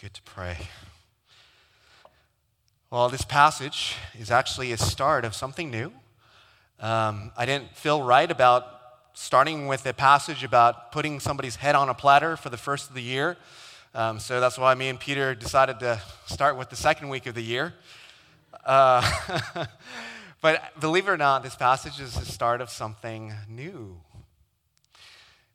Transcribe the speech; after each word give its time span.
good 0.00 0.14
to 0.14 0.22
pray. 0.22 0.56
Well, 2.90 3.10
this 3.10 3.20
passage 3.20 3.96
is 4.18 4.30
actually 4.30 4.72
a 4.72 4.78
start 4.78 5.26
of 5.26 5.34
something 5.34 5.70
new. 5.70 5.92
Um, 6.78 7.32
I 7.36 7.44
didn't 7.44 7.76
feel 7.76 8.02
right 8.02 8.30
about 8.30 8.64
starting 9.12 9.66
with 9.66 9.84
a 9.84 9.92
passage 9.92 10.42
about 10.42 10.90
putting 10.90 11.20
somebody's 11.20 11.56
head 11.56 11.74
on 11.74 11.90
a 11.90 11.94
platter 11.94 12.38
for 12.38 12.48
the 12.48 12.56
first 12.56 12.88
of 12.88 12.94
the 12.94 13.02
year. 13.02 13.36
Um, 13.94 14.18
so 14.20 14.40
that's 14.40 14.56
why 14.56 14.74
me 14.74 14.88
and 14.88 14.98
Peter 14.98 15.34
decided 15.34 15.78
to 15.80 16.00
start 16.24 16.56
with 16.56 16.70
the 16.70 16.76
second 16.76 17.10
week 17.10 17.26
of 17.26 17.34
the 17.34 17.42
year. 17.42 17.74
Uh, 18.64 19.66
but 20.40 20.80
believe 20.80 21.08
it 21.08 21.10
or 21.10 21.18
not, 21.18 21.42
this 21.42 21.56
passage 21.56 22.00
is 22.00 22.14
the 22.14 22.24
start 22.24 22.62
of 22.62 22.70
something 22.70 23.34
new. 23.50 24.00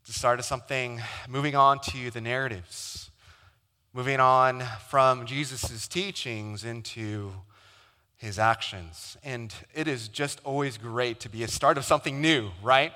It's 0.01 0.09
The 0.09 0.19
start 0.19 0.37
of 0.37 0.45
something 0.45 1.01
moving 1.27 1.55
on 1.55 1.79
to 1.79 2.11
the 2.11 2.21
narratives 2.21 3.09
moving 3.95 4.19
on 4.19 4.61
from 4.89 5.25
Jesus' 5.25 5.87
teachings 5.87 6.65
into 6.65 7.31
his 8.17 8.37
actions. 8.37 9.15
And 9.23 9.53
it 9.73 9.87
is 9.87 10.09
just 10.09 10.41
always 10.43 10.77
great 10.77 11.21
to 11.21 11.29
be 11.29 11.43
a 11.43 11.47
start 11.47 11.77
of 11.77 11.85
something 11.85 12.19
new, 12.19 12.49
right? 12.61 12.91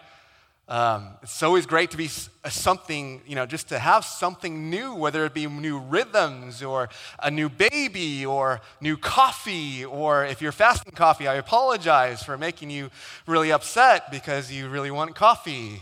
Um, 0.67 1.11
it's 1.23 1.41
always 1.41 1.65
great 1.65 1.91
to 1.91 1.97
be 1.97 2.07
something, 2.09 3.21
you 3.25 3.35
know, 3.35 3.45
just 3.45 3.69
to 3.69 3.79
have 3.79 4.03
something 4.03 4.69
new, 4.69 4.93
whether 4.93 5.25
it 5.25 5.33
be 5.33 5.47
new 5.47 5.79
rhythms 5.79 6.61
or 6.61 6.89
a 7.23 7.31
new 7.31 7.47
baby 7.47 8.25
or 8.25 8.59
new 8.81 8.97
coffee, 8.97 9.85
or 9.85 10.25
if 10.25 10.41
you're 10.41 10.51
fasting 10.51 10.91
coffee, 10.91 11.29
I 11.29 11.35
apologize 11.35 12.23
for 12.23 12.37
making 12.37 12.71
you 12.71 12.89
really 13.25 13.53
upset 13.53 14.11
because 14.11 14.51
you 14.51 14.67
really 14.67 14.91
want 14.91 15.15
coffee. 15.15 15.81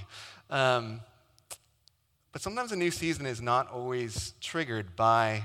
Um, 0.52 1.02
but 2.32 2.42
sometimes 2.42 2.72
a 2.72 2.76
new 2.76 2.92
season 2.92 3.26
is 3.26 3.42
not 3.42 3.72
always 3.72 4.34
triggered 4.42 4.96
by 4.96 5.44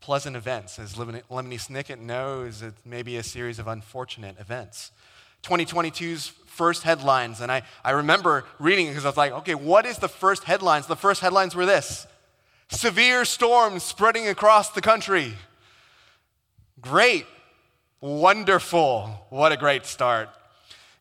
pleasant 0.00 0.36
events. 0.36 0.78
As 0.78 0.94
Lemony 0.94 1.22
Snicket 1.28 1.98
knows, 1.98 2.62
it 2.62 2.74
may 2.84 3.02
be 3.02 3.16
a 3.16 3.22
series 3.22 3.58
of 3.58 3.68
unfortunate 3.68 4.38
events. 4.38 4.92
2022's 5.42 6.28
first 6.46 6.82
headlines, 6.82 7.40
and 7.40 7.50
I, 7.50 7.62
I 7.84 7.92
remember 7.92 8.44
reading 8.58 8.86
it 8.86 8.90
because 8.90 9.04
I 9.04 9.08
was 9.08 9.16
like, 9.16 9.32
okay, 9.32 9.54
what 9.54 9.86
is 9.86 9.98
the 9.98 10.08
first 10.08 10.44
headlines? 10.44 10.86
The 10.86 10.96
first 10.96 11.20
headlines 11.20 11.54
were 11.54 11.66
this 11.66 12.06
severe 12.70 13.24
storms 13.24 13.82
spreading 13.82 14.28
across 14.28 14.70
the 14.70 14.80
country. 14.80 15.34
Great, 16.80 17.26
wonderful, 18.00 19.26
what 19.30 19.52
a 19.52 19.56
great 19.56 19.86
start. 19.86 20.28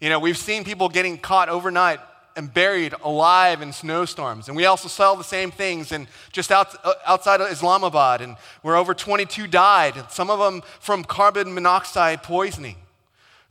You 0.02 0.10
know, 0.10 0.20
we've 0.20 0.38
seen 0.38 0.64
people 0.64 0.90
getting 0.90 1.18
caught 1.18 1.50
overnight 1.50 2.00
and 2.36 2.54
buried 2.54 2.94
alive 3.04 3.62
in 3.62 3.74
snowstorms. 3.74 4.48
And 4.48 4.58
we 4.58 4.66
also 4.66 4.88
saw 4.88 5.16
the 5.16 5.24
same 5.24 5.52
things 5.52 5.92
in 5.92 6.08
just 6.32 6.52
out, 6.52 6.76
outside 7.06 7.42
of 7.42 7.52
Islamabad, 7.52 8.22
and 8.22 8.36
where 8.62 8.76
over 8.76 8.94
22 8.94 9.48
died, 9.48 10.12
some 10.12 10.30
of 10.30 10.40
them 10.40 10.62
from 10.80 11.04
carbon 11.04 11.54
monoxide 11.54 12.24
poisoning. 12.24 12.78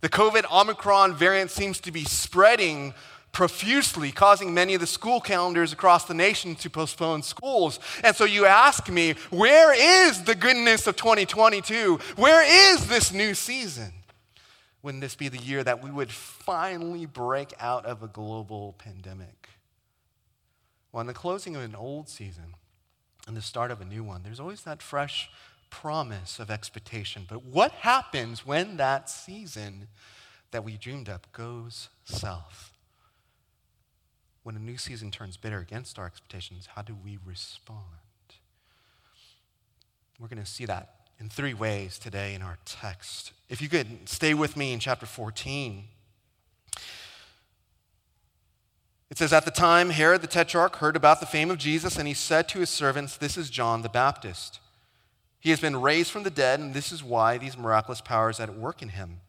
The 0.00 0.08
COVID 0.08 0.50
Omicron 0.52 1.14
variant 1.14 1.50
seems 1.50 1.80
to 1.80 1.90
be 1.90 2.04
spreading 2.04 2.94
profusely, 3.32 4.10
causing 4.10 4.54
many 4.54 4.74
of 4.74 4.80
the 4.80 4.86
school 4.86 5.20
calendars 5.20 5.72
across 5.72 6.04
the 6.04 6.14
nation 6.14 6.54
to 6.56 6.70
postpone 6.70 7.22
schools. 7.22 7.78
And 8.02 8.16
so 8.16 8.24
you 8.24 8.46
ask 8.46 8.88
me, 8.88 9.14
where 9.30 9.74
is 10.08 10.22
the 10.22 10.34
goodness 10.34 10.86
of 10.86 10.96
2022? 10.96 11.98
Where 12.16 12.72
is 12.72 12.86
this 12.88 13.12
new 13.12 13.34
season? 13.34 13.92
Wouldn't 14.82 15.00
this 15.00 15.16
be 15.16 15.28
the 15.28 15.38
year 15.38 15.64
that 15.64 15.82
we 15.82 15.90
would 15.90 16.12
finally 16.12 17.04
break 17.04 17.52
out 17.58 17.84
of 17.84 18.02
a 18.02 18.08
global 18.08 18.74
pandemic? 18.78 19.48
Well, 20.92 21.00
in 21.00 21.06
the 21.06 21.14
closing 21.14 21.56
of 21.56 21.62
an 21.62 21.74
old 21.74 22.08
season 22.08 22.54
and 23.26 23.36
the 23.36 23.42
start 23.42 23.70
of 23.70 23.80
a 23.80 23.84
new 23.84 24.04
one, 24.04 24.22
there's 24.22 24.40
always 24.40 24.62
that 24.62 24.80
fresh 24.80 25.30
promise 25.70 26.38
of 26.38 26.50
expectation. 26.50 27.26
But 27.28 27.44
what 27.44 27.72
happens 27.72 28.46
when 28.46 28.76
that 28.78 29.10
season 29.10 29.88
that 30.50 30.64
we 30.64 30.76
dreamed 30.76 31.08
up 31.08 31.30
goes 31.32 31.88
south? 32.04 32.72
When 34.44 34.56
a 34.56 34.60
new 34.60 34.78
season 34.78 35.10
turns 35.10 35.36
bitter 35.36 35.58
against 35.58 35.98
our 35.98 36.06
expectations, 36.06 36.68
how 36.74 36.82
do 36.82 36.96
we 37.04 37.18
respond? 37.22 37.82
We're 40.18 40.28
going 40.28 40.42
to 40.42 40.46
see 40.46 40.64
that 40.64 40.97
in 41.20 41.28
three 41.28 41.54
ways 41.54 41.98
today 41.98 42.34
in 42.34 42.42
our 42.42 42.58
text. 42.64 43.32
If 43.48 43.60
you 43.60 43.68
could 43.68 44.08
stay 44.08 44.34
with 44.34 44.56
me 44.56 44.72
in 44.72 44.80
chapter 44.80 45.06
14. 45.06 45.84
It 49.10 49.16
says, 49.16 49.32
At 49.32 49.44
the 49.44 49.50
time, 49.50 49.90
Herod 49.90 50.20
the 50.20 50.26
Tetrarch 50.26 50.76
heard 50.76 50.96
about 50.96 51.20
the 51.20 51.26
fame 51.26 51.50
of 51.50 51.58
Jesus, 51.58 51.96
and 51.96 52.06
he 52.06 52.14
said 52.14 52.48
to 52.48 52.60
his 52.60 52.70
servants, 52.70 53.16
This 53.16 53.36
is 53.36 53.50
John 53.50 53.82
the 53.82 53.88
Baptist. 53.88 54.60
He 55.40 55.50
has 55.50 55.60
been 55.60 55.80
raised 55.80 56.10
from 56.10 56.24
the 56.24 56.30
dead, 56.30 56.60
and 56.60 56.74
this 56.74 56.92
is 56.92 57.02
why 57.02 57.38
these 57.38 57.56
miraculous 57.56 58.00
powers 58.00 58.38
are 58.38 58.44
at 58.44 58.58
work 58.58 58.82
in 58.82 58.90
him. 58.90 59.20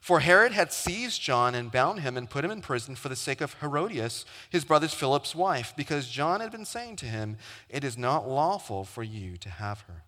For 0.00 0.20
Herod 0.20 0.52
had 0.52 0.70
seized 0.70 1.22
John 1.22 1.54
and 1.54 1.72
bound 1.72 2.00
him 2.00 2.18
and 2.18 2.28
put 2.28 2.44
him 2.44 2.50
in 2.50 2.60
prison 2.60 2.94
for 2.94 3.08
the 3.08 3.16
sake 3.16 3.40
of 3.40 3.54
Herodias, 3.60 4.26
his 4.50 4.64
brother 4.64 4.88
Philip's 4.88 5.34
wife, 5.34 5.72
because 5.74 6.08
John 6.08 6.40
had 6.40 6.52
been 6.52 6.66
saying 6.66 6.96
to 6.96 7.06
him, 7.06 7.38
It 7.70 7.84
is 7.84 7.96
not 7.96 8.28
lawful 8.28 8.84
for 8.84 9.02
you 9.02 9.38
to 9.38 9.48
have 9.48 9.80
her. 9.82 10.02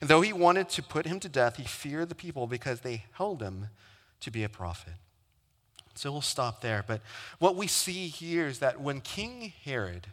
And 0.00 0.08
though 0.08 0.20
he 0.20 0.32
wanted 0.32 0.68
to 0.70 0.82
put 0.82 1.06
him 1.06 1.20
to 1.20 1.28
death, 1.28 1.56
he 1.56 1.64
feared 1.64 2.08
the 2.08 2.14
people 2.14 2.46
because 2.46 2.80
they 2.80 3.04
held 3.12 3.42
him 3.42 3.68
to 4.20 4.30
be 4.30 4.44
a 4.44 4.48
prophet. 4.48 4.94
So 5.94 6.10
we'll 6.10 6.22
stop 6.22 6.60
there. 6.60 6.84
But 6.86 7.02
what 7.38 7.56
we 7.56 7.66
see 7.66 8.08
here 8.08 8.46
is 8.46 8.60
that 8.60 8.80
when 8.80 9.00
King 9.00 9.52
Herod 9.64 10.08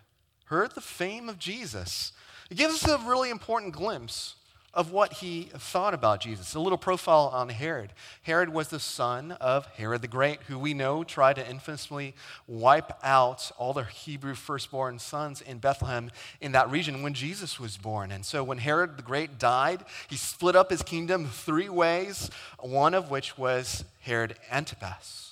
heard 0.46 0.76
the 0.76 0.82
fame 0.82 1.30
of 1.30 1.40
Jesus, 1.40 2.12
it 2.50 2.58
gives 2.58 2.84
us 2.84 2.90
a 2.90 3.08
really 3.08 3.30
important 3.30 3.74
glimpse 3.74 4.36
of 4.74 4.92
what 4.92 5.14
he 5.14 5.50
thought 5.54 5.94
about 5.94 6.22
Jesus. 6.22 6.54
A 6.54 6.60
little 6.60 6.78
profile 6.78 7.30
on 7.34 7.50
Herod. 7.50 7.92
Herod 8.24 8.50
was 8.50 8.70
the 8.70 8.80
son 8.80 9.34
of 9.34 9.66
Herod 9.68 10.02
the 10.02 10.08
Great, 10.08 10.42
who 10.44 10.60
we 10.60 10.74
know 10.74 11.04
tried 11.04 11.38
to 11.38 11.50
infamously 11.50 12.14
wipe 12.48 12.92
out 13.04 13.52
all 13.58 13.74
the 13.74 13.84
Hebrew 13.84 14.36
firstborn 14.36 15.00
sons 15.00 15.42
in 15.42 15.60
Bethlehem 15.60 16.12
in 16.42 16.52
that 16.54 16.70
region 16.70 17.02
when 17.02 17.14
Jesus 17.14 17.60
was 17.60 17.78
born. 17.78 18.12
And 18.12 18.26
so 18.26 18.44
when 18.44 18.60
Herod 18.60 18.98
the 18.98 19.04
Great 19.04 19.40
died, 19.40 19.84
he 20.10 20.18
split 20.18 20.56
up 20.56 20.70
his 20.70 20.84
kingdom 20.84 21.26
three 21.26 21.70
ways, 21.70 22.30
one 22.60 22.94
of 22.94 23.10
which 23.10 23.38
was 23.38 23.86
Herod 24.02 24.36
Antipas. 24.52 25.29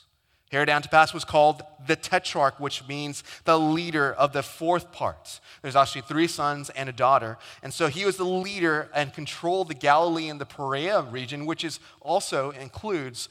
Herod 0.51 0.69
Antipas 0.69 1.13
was 1.13 1.25
called 1.25 1.61
the 1.85 1.97
Tetrarch, 1.97 2.59
which 2.59 2.87
means 2.87 3.23
the 3.43 3.59
leader 3.59 4.13
of 4.13 4.31
the 4.31 4.43
fourth 4.43 4.91
part. 4.93 5.41
There's 5.61 5.75
actually 5.75 6.01
three 6.01 6.27
sons 6.27 6.69
and 6.69 6.87
a 6.87 6.93
daughter. 6.93 7.37
And 7.61 7.73
so 7.73 7.87
he 7.87 8.05
was 8.05 8.15
the 8.15 8.23
leader 8.23 8.89
and 8.93 9.13
controlled 9.13 9.67
the 9.67 9.73
Galilee 9.73 10.29
and 10.29 10.39
the 10.39 10.45
Perea 10.45 11.01
region, 11.01 11.45
which 11.45 11.65
is 11.65 11.79
also 11.99 12.51
includes 12.51 13.27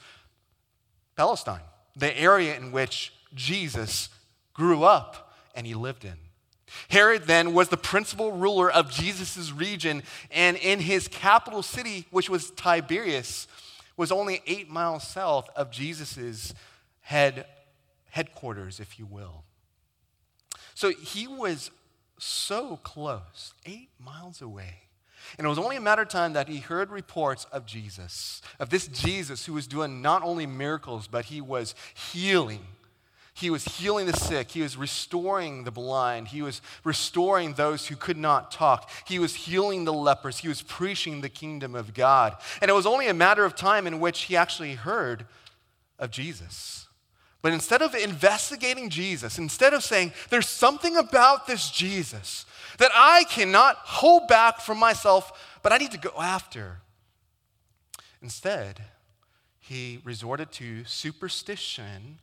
Palestine, 1.15 1.61
the 1.95 2.15
area 2.15 2.55
in 2.55 2.71
which 2.71 3.13
Jesus 3.33 4.09
grew 4.53 4.83
up 4.83 5.33
and 5.55 5.65
he 5.65 5.73
lived 5.73 6.05
in. 6.05 6.17
Herod 6.89 7.23
then 7.23 7.53
was 7.53 7.69
the 7.69 7.77
principal 7.77 8.33
ruler 8.33 8.69
of 8.69 8.91
Jesus' 8.91 9.51
region, 9.51 10.03
and 10.29 10.57
in 10.57 10.79
his 10.79 11.07
capital 11.07 11.63
city, 11.63 12.05
which 12.11 12.29
was 12.29 12.51
Tiberias, 12.51 13.47
was 13.95 14.11
only 14.11 14.41
eight 14.45 14.69
miles 14.69 15.07
south 15.07 15.49
of 15.55 15.71
Jesus' 15.71 16.53
head 17.07 17.45
headquarters, 18.09 18.81
if 18.81 18.99
you 18.99 19.05
will. 19.05 19.45
So 20.75 20.91
he 20.91 21.25
was 21.25 21.71
so 22.19 22.77
close, 22.83 23.53
eight 23.65 23.89
miles 23.97 24.41
away. 24.41 24.81
And 25.37 25.47
it 25.47 25.49
was 25.49 25.57
only 25.57 25.77
a 25.77 25.81
matter 25.81 26.01
of 26.01 26.09
time 26.09 26.33
that 26.33 26.49
he 26.49 26.57
heard 26.57 26.89
reports 26.89 27.45
of 27.45 27.65
Jesus, 27.65 28.41
of 28.59 28.69
this 28.69 28.87
Jesus 28.87 29.45
who 29.45 29.53
was 29.53 29.67
doing 29.67 30.01
not 30.01 30.21
only 30.21 30.45
miracles, 30.45 31.07
but 31.07 31.25
he 31.25 31.39
was 31.39 31.75
healing. 32.11 32.65
He 33.33 33.49
was 33.49 33.63
healing 33.63 34.05
the 34.05 34.17
sick. 34.17 34.51
He 34.51 34.61
was 34.61 34.75
restoring 34.75 35.63
the 35.63 35.71
blind. 35.71 36.27
He 36.27 36.41
was 36.41 36.61
restoring 36.83 37.53
those 37.53 37.87
who 37.87 37.95
could 37.95 38.17
not 38.17 38.51
talk. 38.51 38.89
He 39.07 39.17
was 39.17 39.33
healing 39.33 39.85
the 39.85 39.93
lepers. 39.93 40.39
He 40.39 40.49
was 40.49 40.61
preaching 40.61 41.21
the 41.21 41.29
kingdom 41.29 41.73
of 41.73 41.93
God. 41.93 42.35
And 42.61 42.69
it 42.69 42.73
was 42.73 42.85
only 42.85 43.07
a 43.07 43.13
matter 43.13 43.45
of 43.45 43.55
time 43.55 43.87
in 43.87 44.01
which 44.01 44.23
he 44.23 44.35
actually 44.35 44.73
heard 44.73 45.25
of 45.97 46.11
Jesus. 46.11 46.86
But 47.47 47.53
instead 47.53 47.81
of 47.81 47.95
investigating 47.95 48.89
Jesus, 48.89 49.37
instead 49.37 49.73
of 49.73 49.81
saying, 49.81 50.11
there's 50.29 50.49
something 50.49 50.97
about 50.97 51.47
this 51.47 51.71
Jesus 51.71 52.45
that 52.77 52.91
I 52.93 53.23
cannot 53.23 53.77
hold 53.77 54.27
back 54.27 54.59
from 54.59 54.77
myself, 54.77 55.31
but 55.63 55.71
I 55.71 55.77
need 55.77 55.91
to 55.91 55.97
go 55.97 56.11
after, 56.19 56.81
instead, 58.21 58.81
he 59.61 60.01
resorted 60.03 60.51
to 60.51 60.83
superstition 60.83 62.19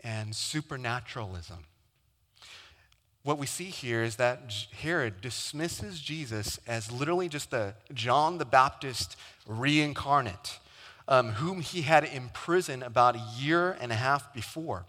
and 0.00 0.34
supernaturalism. 0.34 1.66
What 3.24 3.36
we 3.36 3.44
see 3.44 3.64
here 3.64 4.02
is 4.02 4.16
that 4.16 4.50
Herod 4.80 5.20
dismisses 5.20 6.00
Jesus 6.00 6.58
as 6.66 6.90
literally 6.90 7.28
just 7.28 7.52
a 7.52 7.74
John 7.92 8.38
the 8.38 8.46
Baptist 8.46 9.14
reincarnate 9.46 10.58
um, 11.08 11.30
whom 11.30 11.62
he 11.62 11.82
had 11.82 12.04
imprisoned 12.04 12.82
about 12.82 13.16
a 13.16 13.24
year 13.36 13.76
and 13.80 13.90
a 13.90 13.96
half 13.96 14.32
before. 14.32 14.84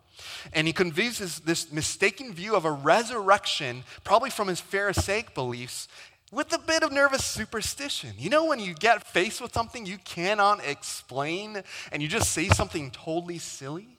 And 0.51 0.68
he 0.68 0.74
conveys 0.74 1.39
this 1.39 1.71
mistaken 1.71 2.33
view 2.33 2.56
of 2.56 2.66
a 2.66 2.71
resurrection, 2.71 3.83
probably 4.04 4.30
from 4.30 4.50
his 4.50 4.60
Pharisaic 4.60 5.33
beliefs, 5.33 5.88
with 6.30 6.54
a 6.54 6.60
bit 6.60 6.83
of 6.83 6.92
nervous 6.92 7.24
superstition. 7.24 8.12
You 8.18 8.30
know, 8.30 8.45
when 8.45 8.60
you 8.60 8.74
get 8.74 9.07
faced 9.07 9.42
with 9.42 9.54
something 9.54 9.86
you 9.86 9.98
cannot 10.00 10.63
explain 10.63 11.63
and 11.92 12.04
you 12.04 12.10
just 12.10 12.31
say 12.31 12.50
something 12.50 12.92
totally 12.92 13.38
silly? 13.38 13.98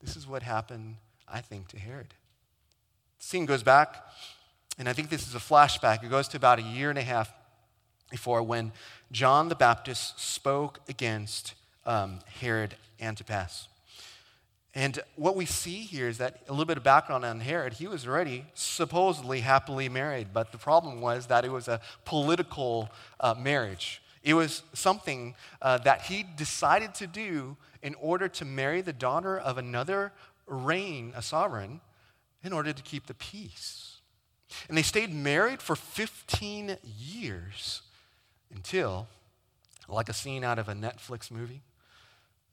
This 0.00 0.16
is 0.16 0.26
what 0.26 0.42
happened, 0.42 0.96
I 1.28 1.40
think, 1.40 1.68
to 1.68 1.78
Herod. 1.78 2.14
The 3.18 3.24
scene 3.24 3.46
goes 3.46 3.64
back, 3.64 3.96
and 4.78 4.88
I 4.88 4.92
think 4.92 5.10
this 5.10 5.26
is 5.26 5.34
a 5.34 5.38
flashback. 5.38 6.04
It 6.04 6.08
goes 6.10 6.28
to 6.28 6.36
about 6.36 6.60
a 6.60 6.62
year 6.62 6.88
and 6.88 6.98
a 6.98 7.02
half 7.02 7.32
before 8.12 8.42
when 8.42 8.72
John 9.10 9.48
the 9.48 9.54
Baptist 9.54 10.20
spoke 10.20 10.80
against 10.86 11.54
um, 11.86 12.18
Herod 12.40 12.76
Antipas. 13.00 13.68
And 14.74 15.00
what 15.16 15.34
we 15.34 15.46
see 15.46 15.80
here 15.80 16.08
is 16.08 16.18
that 16.18 16.42
a 16.46 16.52
little 16.52 16.66
bit 16.66 16.76
of 16.76 16.84
background 16.84 17.24
on 17.24 17.40
Herod, 17.40 17.72
he 17.72 17.88
was 17.88 18.06
already 18.06 18.44
supposedly 18.52 19.40
happily 19.40 19.88
married, 19.88 20.28
but 20.32 20.52
the 20.52 20.58
problem 20.58 21.00
was 21.00 21.26
that 21.28 21.46
it 21.46 21.50
was 21.50 21.68
a 21.68 21.80
political 22.04 22.90
uh, 23.18 23.34
marriage. 23.38 24.02
It 24.22 24.34
was 24.34 24.62
something 24.74 25.34
uh, 25.62 25.78
that 25.78 26.02
he 26.02 26.22
decided 26.36 26.94
to 26.96 27.06
do 27.06 27.56
in 27.82 27.94
order 27.94 28.28
to 28.28 28.44
marry 28.44 28.82
the 28.82 28.92
daughter 28.92 29.38
of 29.38 29.56
another 29.56 30.12
reign, 30.46 31.14
a 31.16 31.22
sovereign, 31.22 31.80
in 32.44 32.52
order 32.52 32.74
to 32.74 32.82
keep 32.82 33.06
the 33.06 33.14
peace. 33.14 34.00
And 34.68 34.76
they 34.76 34.82
stayed 34.82 35.14
married 35.14 35.62
for 35.62 35.74
15 35.74 36.76
years 36.84 37.80
until, 38.54 39.08
like 39.88 40.08
a 40.08 40.12
scene 40.12 40.44
out 40.44 40.58
of 40.58 40.68
a 40.68 40.74
Netflix 40.74 41.30
movie, 41.30 41.62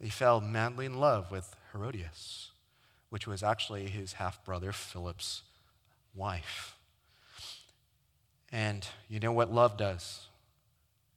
he 0.02 0.10
fell 0.10 0.40
madly 0.40 0.86
in 0.86 1.00
love 1.00 1.30
with 1.30 1.56
Herodias, 1.72 2.52
which 3.10 3.28
was 3.28 3.44
actually 3.44 3.88
his 3.88 4.14
half 4.14 4.44
brother 4.46 4.72
Philip's 4.72 5.44
wife. 6.16 6.76
And 8.52 8.88
you 9.08 9.20
know 9.20 9.32
what 9.32 9.54
love 9.54 9.78
does? 9.78 10.28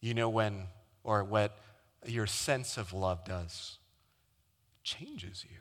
You 0.01 0.15
know 0.15 0.29
when, 0.29 0.65
or 1.05 1.25
what 1.25 1.59
your 2.05 2.27
sense 2.27 2.77
of 2.77 2.93
love 2.93 3.25
does? 3.25 3.79
It 4.81 4.85
changes 4.85 5.45
you. 5.49 5.59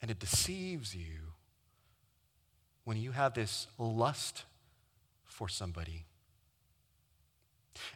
And 0.00 0.10
it 0.10 0.20
deceives 0.20 0.94
you 0.94 1.32
when 2.84 2.96
you 2.96 3.10
have 3.10 3.34
this 3.34 3.66
lust 3.76 4.44
for 5.24 5.48
somebody. 5.48 6.06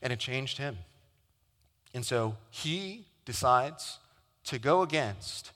And 0.00 0.12
it 0.12 0.19
changed 0.19 0.58
him. 0.58 0.79
And 1.94 2.05
so 2.05 2.37
he 2.50 3.05
decides 3.25 3.99
to 4.44 4.58
go 4.58 4.82
against 4.82 5.52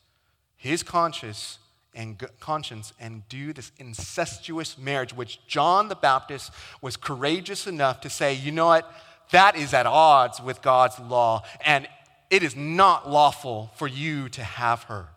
his 0.56 0.82
conscience 0.82 1.58
and 1.94 2.22
conscience 2.40 2.92
and 3.00 3.26
do 3.28 3.52
this 3.52 3.72
incestuous 3.78 4.76
marriage, 4.76 5.14
which 5.14 5.44
John 5.46 5.88
the 5.88 5.94
Baptist 5.94 6.52
was 6.82 6.96
courageous 6.96 7.66
enough 7.66 8.02
to 8.02 8.10
say, 8.10 8.34
you 8.34 8.52
know 8.52 8.66
what, 8.66 8.92
that 9.30 9.56
is 9.56 9.72
at 9.72 9.86
odds 9.86 10.40
with 10.40 10.62
God's 10.62 10.98
law, 11.00 11.42
and 11.64 11.88
it 12.30 12.42
is 12.42 12.54
not 12.54 13.08
lawful 13.08 13.70
for 13.76 13.88
you 13.88 14.28
to 14.30 14.44
have 14.44 14.84
her. 14.84 15.08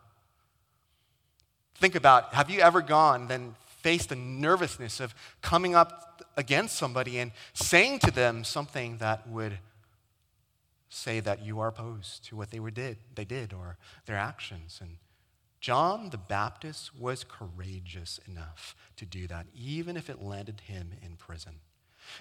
Think 1.74 1.94
about 1.94 2.34
have 2.34 2.50
you 2.50 2.60
ever 2.60 2.80
gone, 2.80 3.28
then 3.28 3.54
faced 3.82 4.08
the 4.08 4.16
nervousness 4.16 5.00
of 5.00 5.14
coming 5.42 5.74
up 5.74 6.09
against 6.40 6.76
somebody 6.76 7.18
and 7.18 7.30
saying 7.54 8.00
to 8.00 8.10
them 8.10 8.42
something 8.42 8.98
that 8.98 9.28
would 9.28 9.58
say 10.88 11.20
that 11.20 11.44
you 11.44 11.60
are 11.60 11.68
opposed 11.68 12.24
to 12.24 12.34
what 12.34 12.50
they 12.50 12.58
were 12.58 12.70
did 12.72 12.96
they 13.14 13.24
did 13.24 13.52
or 13.52 13.76
their 14.06 14.16
actions 14.16 14.80
and 14.80 14.96
John 15.60 16.08
the 16.08 16.18
Baptist 16.18 16.98
was 16.98 17.22
courageous 17.22 18.18
enough 18.26 18.74
to 18.96 19.04
do 19.04 19.26
that, 19.26 19.46
even 19.54 19.96
if 19.96 20.08
it 20.08 20.22
landed 20.22 20.60
him 20.60 20.92
in 21.02 21.16
prison. 21.16 21.52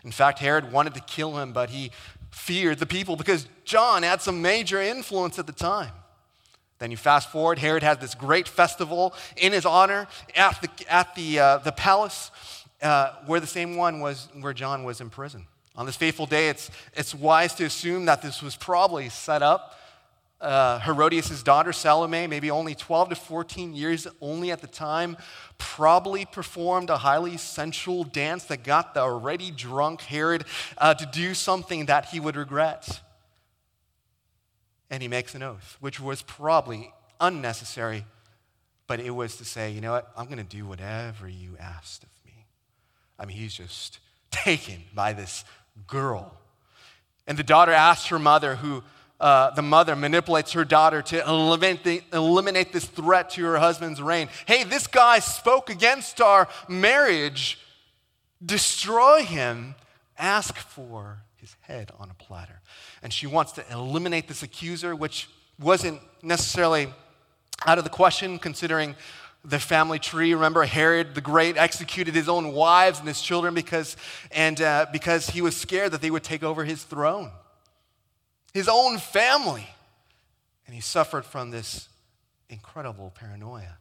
In 0.04 0.12
fact, 0.12 0.39
Herod 0.39 0.71
wanted 0.71 0.94
to 0.95 1.00
kill 1.00 1.38
him, 1.38 1.54
but 1.54 1.69
he 1.69 1.92
feared 2.31 2.80
the 2.80 2.86
people 2.86 3.16
because 3.16 3.48
John 3.63 4.04
had 4.04 4.21
some 4.21 4.42
major 4.42 4.81
influence 4.81 5.39
at 5.39 5.48
the 5.48 5.54
time. 5.54 5.94
Then 6.80 6.92
you 6.92 6.98
fast 6.98 7.31
forward, 7.31 7.60
Herod 7.60 7.83
has 7.83 7.98
this 7.98 8.13
great 8.13 8.48
festival 8.48 9.13
in 9.36 9.51
his 9.54 9.66
honor 9.66 10.07
at 10.36 10.62
the, 10.62 10.92
at 10.92 11.16
the, 11.16 11.39
uh, 11.39 11.57
the 11.60 11.71
palace 11.71 12.31
uh, 12.81 13.14
where 13.26 13.40
the 13.40 13.48
same 13.48 13.76
one 13.76 14.00
was 14.00 14.28
where 14.40 14.54
John 14.54 14.84
was 14.84 15.02
in 15.02 15.10
prison. 15.10 15.46
On 15.76 15.86
this 15.86 15.96
fateful 15.96 16.26
day, 16.26 16.50
it's, 16.50 16.70
it's 16.94 17.16
wise 17.16 17.54
to 17.56 17.66
assume 17.66 18.06
that 18.06 18.22
this 18.22 18.42
was 18.42 18.56
probably 18.56 19.10
set 19.10 19.42
up 19.42 19.80
uh, 20.42 20.80
Herodias' 20.80 21.44
daughter 21.44 21.74
Salome, 21.74 22.28
maybe 22.28 22.50
only 22.50 22.76
12 22.76 23.10
to 23.10 23.16
14 23.16 23.74
years 23.74 24.08
only 24.22 24.52
at 24.52 24.62
the 24.62 24.68
time, 24.68 25.18
probably 25.58 26.26
performed 26.26 26.90
a 26.90 26.98
highly 26.98 27.38
sensual 27.38 28.04
dance 28.04 28.46
that 28.46 28.64
got 28.64 28.94
the 28.94 29.02
already 29.02 29.52
drunk 29.52 30.02
Herod 30.02 30.46
uh, 30.78 30.94
to 30.94 31.06
do 31.06 31.34
something 31.34 31.88
that 31.88 32.06
he 32.06 32.20
would 32.20 32.36
regret. 32.36 33.02
And 34.90 35.04
he 35.04 35.10
makes 35.10 35.36
an 35.36 35.44
oath, 35.44 35.78
which 35.81 36.00
was 36.00 36.22
probably 36.22 36.94
unnecessary, 37.20 38.06
but 38.88 39.00
it 39.00 39.12
was 39.12 39.36
to 39.38 39.46
say, 39.46 39.72
you 39.72 39.81
know 39.81 39.92
what, 39.92 40.12
I'm 40.18 40.26
going 40.26 40.38
to 40.38 40.44
do 40.44 40.66
whatever 40.66 41.28
you 41.28 41.58
asked 41.60 42.04
of. 42.04 42.10
I 43.19 43.25
mean, 43.25 43.38
he's 43.38 43.54
just 43.54 44.00
taken 44.31 44.83
by 44.94 45.13
this 45.13 45.44
girl. 45.88 46.33
And 47.27 47.38
the 47.38 47.44
daughter 47.44 47.71
asks 47.71 48.07
her 48.07 48.19
mother, 48.19 48.56
who 48.56 48.83
uh, 49.19 49.51
the 49.51 49.62
mother 49.62 49.95
manipulates 49.95 50.54
her 50.54 50.63
daughter 50.63 51.01
to 51.01 51.27
eliminate, 51.27 51.83
the, 51.83 52.01
eliminate 52.13 52.71
this 52.71 52.86
threat 52.86 53.30
to 53.31 53.44
her 53.44 53.57
husband's 53.57 54.01
reign. 54.01 54.30
Hey, 54.48 54.63
this 54.63 54.88
guy 54.88 55.19
spoke 55.19 55.69
against 55.69 56.21
our 56.21 56.48
marriage. 56.68 57.60
Destroy 58.44 59.24
him. 59.24 59.75
Ask 60.18 60.57
for 60.57 61.18
his 61.36 61.56
head 61.62 61.92
on 62.00 62.10
a 62.10 62.13
platter. 62.13 62.62
And 63.04 63.12
she 63.12 63.27
wants 63.27 63.51
to 63.54 63.66
eliminate 63.71 64.27
this 64.27 64.42
accuser, 64.42 64.95
which 64.95 65.30
wasn't 65.60 66.01
necessarily 66.24 66.88
out 67.66 67.77
of 67.77 67.83
the 67.83 67.89
question 67.89 68.39
considering 68.39 68.95
the 69.44 69.60
family 69.60 70.00
tree. 70.00 70.34
Remember, 70.34 70.64
Herod 70.64 71.16
the 71.16 71.22
Great 71.22 71.58
executed 71.58 72.16
his 72.16 72.30
own 72.30 72.54
wives 72.54 73.00
and 73.00 73.08
his 73.08 73.22
children 73.22 73.54
because, 73.54 73.96
and, 74.32 74.60
uh, 74.62 74.88
because 74.92 75.30
he 75.30 75.42
was 75.42 75.56
scared 75.56 75.92
that 75.92 76.02
they 76.02 76.12
would 76.12 76.24
take 76.24 76.44
over 76.44 76.66
his 76.66 76.84
throne 76.84 77.32
his 78.54 78.70
own 78.70 78.98
family. 78.98 79.68
And 80.66 80.76
he 80.76 80.82
suffered 80.82 81.26
from 81.26 81.52
this 81.52 81.90
incredible 82.50 83.12
paranoia. 83.16 83.78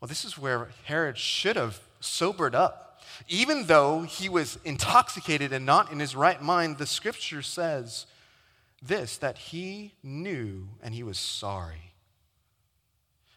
Well, 0.00 0.08
this 0.08 0.24
is 0.24 0.36
where 0.36 0.70
Herod 0.84 1.18
should 1.18 1.56
have 1.56 1.80
sobered 2.00 2.54
up. 2.54 3.00
Even 3.28 3.66
though 3.66 4.02
he 4.02 4.28
was 4.28 4.58
intoxicated 4.64 5.52
and 5.52 5.64
not 5.64 5.92
in 5.92 6.00
his 6.00 6.16
right 6.16 6.42
mind, 6.42 6.78
the 6.78 6.86
scripture 6.86 7.42
says 7.42 8.06
this 8.82 9.16
that 9.18 9.38
he 9.38 9.94
knew 10.02 10.68
and 10.82 10.94
he 10.94 11.02
was 11.02 11.18
sorry. 11.18 11.93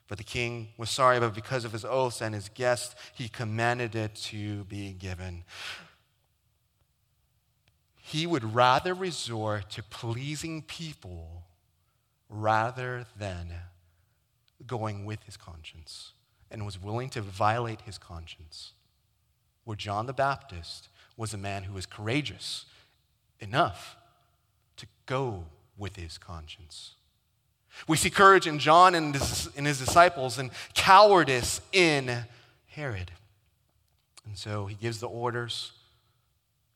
But 0.08 0.18
the 0.18 0.24
king 0.24 0.70
was 0.78 0.90
sorry, 0.90 1.20
but 1.20 1.36
because 1.36 1.66
of 1.66 1.74
his 1.74 1.84
oaths 1.84 2.22
and 2.22 2.34
his 2.34 2.50
guests, 2.50 2.96
he 3.14 3.28
commanded 3.28 3.96
it 3.96 4.16
to 4.16 4.64
be 4.66 4.94
given 4.94 5.44
he 8.08 8.26
would 8.26 8.56
rather 8.56 8.94
resort 8.94 9.70
to 9.70 9.84
pleasing 9.84 10.62
people 10.62 11.44
rather 12.30 13.06
than 13.20 13.52
going 14.66 15.04
with 15.04 15.22
his 15.24 15.36
conscience 15.36 16.14
and 16.50 16.66
was 16.66 16.82
willing 16.82 17.10
to 17.10 17.22
violate 17.22 17.82
his 17.82 17.98
conscience. 17.98 18.72
Where 19.66 19.76
John 19.76 20.06
the 20.06 20.14
Baptist 20.14 20.88
was 21.18 21.34
a 21.34 21.38
man 21.38 21.64
who 21.64 21.74
was 21.74 21.86
courageous 21.86 22.66
enough 23.42 23.98
to 24.78 24.86
go 25.06 25.44
with 25.78 25.98
his 25.98 26.18
conscience. 26.18 26.94
We 27.88 27.98
see 27.98 28.10
courage 28.10 28.48
in 28.48 28.60
John 28.60 28.96
and 28.96 29.14
his, 29.14 29.50
in 29.56 29.66
his 29.66 29.80
disciples 29.80 30.38
and 30.38 30.52
cowardice 30.74 31.62
in 31.72 32.26
Herod. 32.68 33.12
And 34.26 34.38
so 34.38 34.66
he 34.66 34.76
gives 34.76 35.00
the 35.00 35.08
orders. 35.08 35.74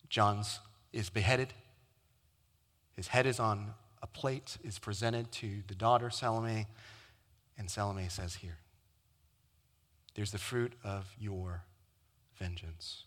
John's 0.09 0.59
is 0.93 1.09
beheaded. 1.09 1.53
His 2.95 3.07
head 3.07 3.25
is 3.25 3.39
on 3.39 3.73
a 4.01 4.07
plate, 4.07 4.57
is 4.63 4.79
presented 4.79 5.31
to 5.33 5.63
the 5.67 5.75
daughter, 5.75 6.09
Salome, 6.09 6.67
and 7.57 7.69
Salome 7.69 8.07
says, 8.09 8.35
Here, 8.35 8.57
there's 10.15 10.31
the 10.31 10.37
fruit 10.37 10.73
of 10.83 11.15
your 11.19 11.63
vengeance. 12.37 13.05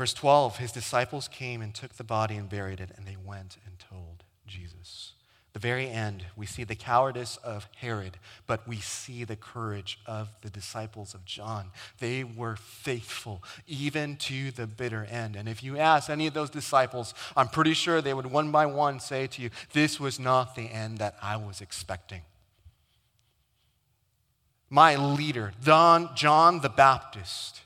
Verse 0.00 0.14
12 0.14 0.56
His 0.56 0.72
disciples 0.72 1.28
came 1.28 1.60
and 1.60 1.74
took 1.74 1.92
the 1.96 2.04
body 2.04 2.36
and 2.36 2.48
buried 2.48 2.80
it, 2.80 2.88
and 2.96 3.06
they 3.06 3.18
went 3.22 3.58
and 3.66 3.78
told 3.78 4.24
Jesus 4.46 5.12
the 5.52 5.58
very 5.58 5.90
end, 5.90 6.24
we 6.36 6.46
see 6.46 6.64
the 6.64 6.74
cowardice 6.74 7.36
of 7.44 7.68
Herod, 7.76 8.16
but 8.46 8.66
we 8.66 8.76
see 8.76 9.24
the 9.24 9.36
courage 9.36 9.98
of 10.06 10.30
the 10.40 10.48
disciples 10.48 11.12
of 11.12 11.26
John. 11.26 11.70
They 11.98 12.24
were 12.24 12.56
faithful 12.56 13.42
even 13.66 14.16
to 14.16 14.52
the 14.52 14.66
bitter 14.66 15.04
end. 15.04 15.36
And 15.36 15.46
if 15.46 15.62
you 15.62 15.76
ask 15.76 16.08
any 16.08 16.26
of 16.26 16.32
those 16.32 16.48
disciples, 16.48 17.12
I'm 17.36 17.48
pretty 17.48 17.74
sure 17.74 18.00
they 18.00 18.14
would 18.14 18.24
one 18.24 18.50
by 18.50 18.64
one 18.64 19.00
say 19.00 19.26
to 19.26 19.42
you, 19.42 19.50
This 19.74 20.00
was 20.00 20.18
not 20.18 20.54
the 20.54 20.70
end 20.70 20.96
that 20.96 21.16
I 21.20 21.36
was 21.36 21.60
expecting. 21.60 22.22
my 24.70 24.96
leader, 24.96 25.52
Don, 25.62 26.16
John 26.16 26.62
the 26.62 26.70
Baptist. 26.70 27.60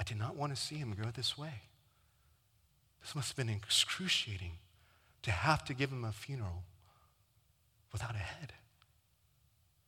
I 0.00 0.02
did 0.02 0.18
not 0.18 0.34
want 0.34 0.56
to 0.56 0.60
see 0.60 0.76
him 0.76 0.96
go 0.98 1.10
this 1.10 1.36
way. 1.36 1.60
This 3.02 3.14
must 3.14 3.28
have 3.28 3.36
been 3.36 3.54
excruciating 3.54 4.52
to 5.22 5.30
have 5.30 5.62
to 5.66 5.74
give 5.74 5.90
him 5.90 6.06
a 6.06 6.12
funeral 6.12 6.64
without 7.92 8.14
a 8.14 8.18
head. 8.18 8.54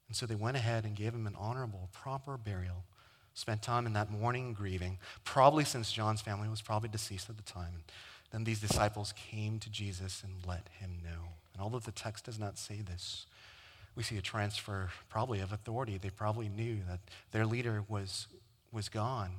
And 0.08 0.14
so 0.14 0.26
they 0.26 0.34
went 0.34 0.58
ahead 0.58 0.84
and 0.84 0.94
gave 0.94 1.14
him 1.14 1.26
an 1.26 1.34
honorable, 1.38 1.88
proper 1.94 2.36
burial, 2.36 2.84
spent 3.32 3.62
time 3.62 3.86
in 3.86 3.94
that 3.94 4.10
mourning 4.10 4.52
grieving, 4.52 4.98
probably 5.24 5.64
since 5.64 5.90
John's 5.90 6.20
family 6.20 6.46
was 6.46 6.60
probably 6.60 6.90
deceased 6.90 7.30
at 7.30 7.38
the 7.38 7.42
time. 7.42 7.84
Then 8.32 8.44
these 8.44 8.60
disciples 8.60 9.14
came 9.16 9.58
to 9.60 9.70
Jesus 9.70 10.22
and 10.22 10.46
let 10.46 10.68
him 10.78 10.98
know. 11.02 11.30
And 11.54 11.62
although 11.62 11.78
the 11.78 11.90
text 11.90 12.26
does 12.26 12.38
not 12.38 12.58
say 12.58 12.82
this, 12.82 13.24
we 13.96 14.02
see 14.02 14.18
a 14.18 14.22
transfer 14.22 14.90
probably 15.08 15.40
of 15.40 15.54
authority. 15.54 15.96
They 15.96 16.10
probably 16.10 16.50
knew 16.50 16.80
that 16.86 17.00
their 17.30 17.46
leader 17.46 17.82
was, 17.88 18.26
was 18.70 18.90
gone, 18.90 19.30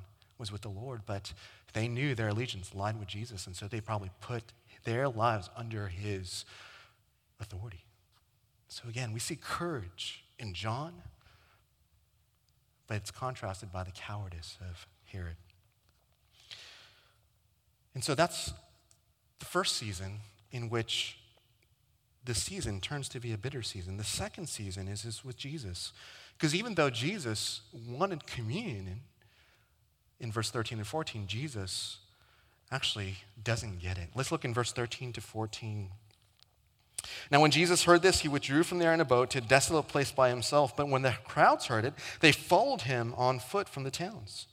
was 0.44 0.52
with 0.52 0.60
the 0.60 0.68
Lord, 0.68 1.00
but 1.06 1.32
they 1.72 1.88
knew 1.88 2.14
their 2.14 2.28
allegiance 2.28 2.74
lined 2.74 2.98
with 2.98 3.08
Jesus, 3.08 3.46
and 3.46 3.56
so 3.56 3.66
they 3.66 3.80
probably 3.80 4.10
put 4.20 4.42
their 4.84 5.08
lives 5.08 5.48
under 5.56 5.88
his 5.88 6.44
authority. 7.40 7.86
So 8.68 8.86
again, 8.86 9.14
we 9.14 9.20
see 9.20 9.36
courage 9.36 10.22
in 10.38 10.52
John, 10.52 10.92
but 12.86 12.98
it's 12.98 13.10
contrasted 13.10 13.72
by 13.72 13.84
the 13.84 13.90
cowardice 13.90 14.58
of 14.60 14.86
Herod. 15.06 15.36
And 17.94 18.04
so 18.04 18.14
that's 18.14 18.52
the 19.38 19.46
first 19.46 19.76
season 19.76 20.18
in 20.52 20.68
which 20.68 21.16
the 22.22 22.34
season 22.34 22.82
turns 22.82 23.08
to 23.10 23.20
be 23.20 23.32
a 23.32 23.38
bitter 23.38 23.62
season. 23.62 23.96
The 23.96 24.04
second 24.04 24.50
season 24.50 24.88
is, 24.88 25.06
is 25.06 25.24
with 25.24 25.38
Jesus. 25.38 25.92
Because 26.36 26.54
even 26.54 26.74
though 26.74 26.90
Jesus 26.90 27.62
wanted 27.88 28.26
communion 28.26 29.00
in, 30.20 30.32
verse 30.32 30.50
13 30.50 30.78
and 30.78 30.86
14, 30.86 31.26
Jesus 31.26 31.98
actually 32.70 33.16
doesn't 33.42 33.80
get 33.80 33.98
it. 33.98 34.08
Let's 34.14 34.32
look 34.32 34.44
in 34.44 34.54
verse 34.54 34.72
13 34.72 35.12
to 35.14 35.20
14. 35.20 35.90
Now, 37.30 37.40
when 37.40 37.50
Jesus 37.50 37.84
heard 37.84 38.02
this, 38.02 38.20
he 38.20 38.28
withdrew 38.28 38.62
from 38.62 38.78
there 38.78 38.94
in 38.94 39.00
a 39.00 39.04
boat 39.04 39.30
to 39.30 39.38
a 39.38 39.42
desolate 39.42 39.88
place 39.88 40.10
by 40.10 40.28
himself. 40.28 40.76
But 40.76 40.88
when 40.88 41.02
the 41.02 41.14
crowds 41.24 41.66
heard 41.66 41.84
it, 41.84 41.94
they 42.20 42.32
followed 42.32 42.82
him 42.82 43.14
on 43.16 43.38
foot 43.38 43.68
from 43.68 43.84
the 43.84 43.90
towns. 43.90 44.46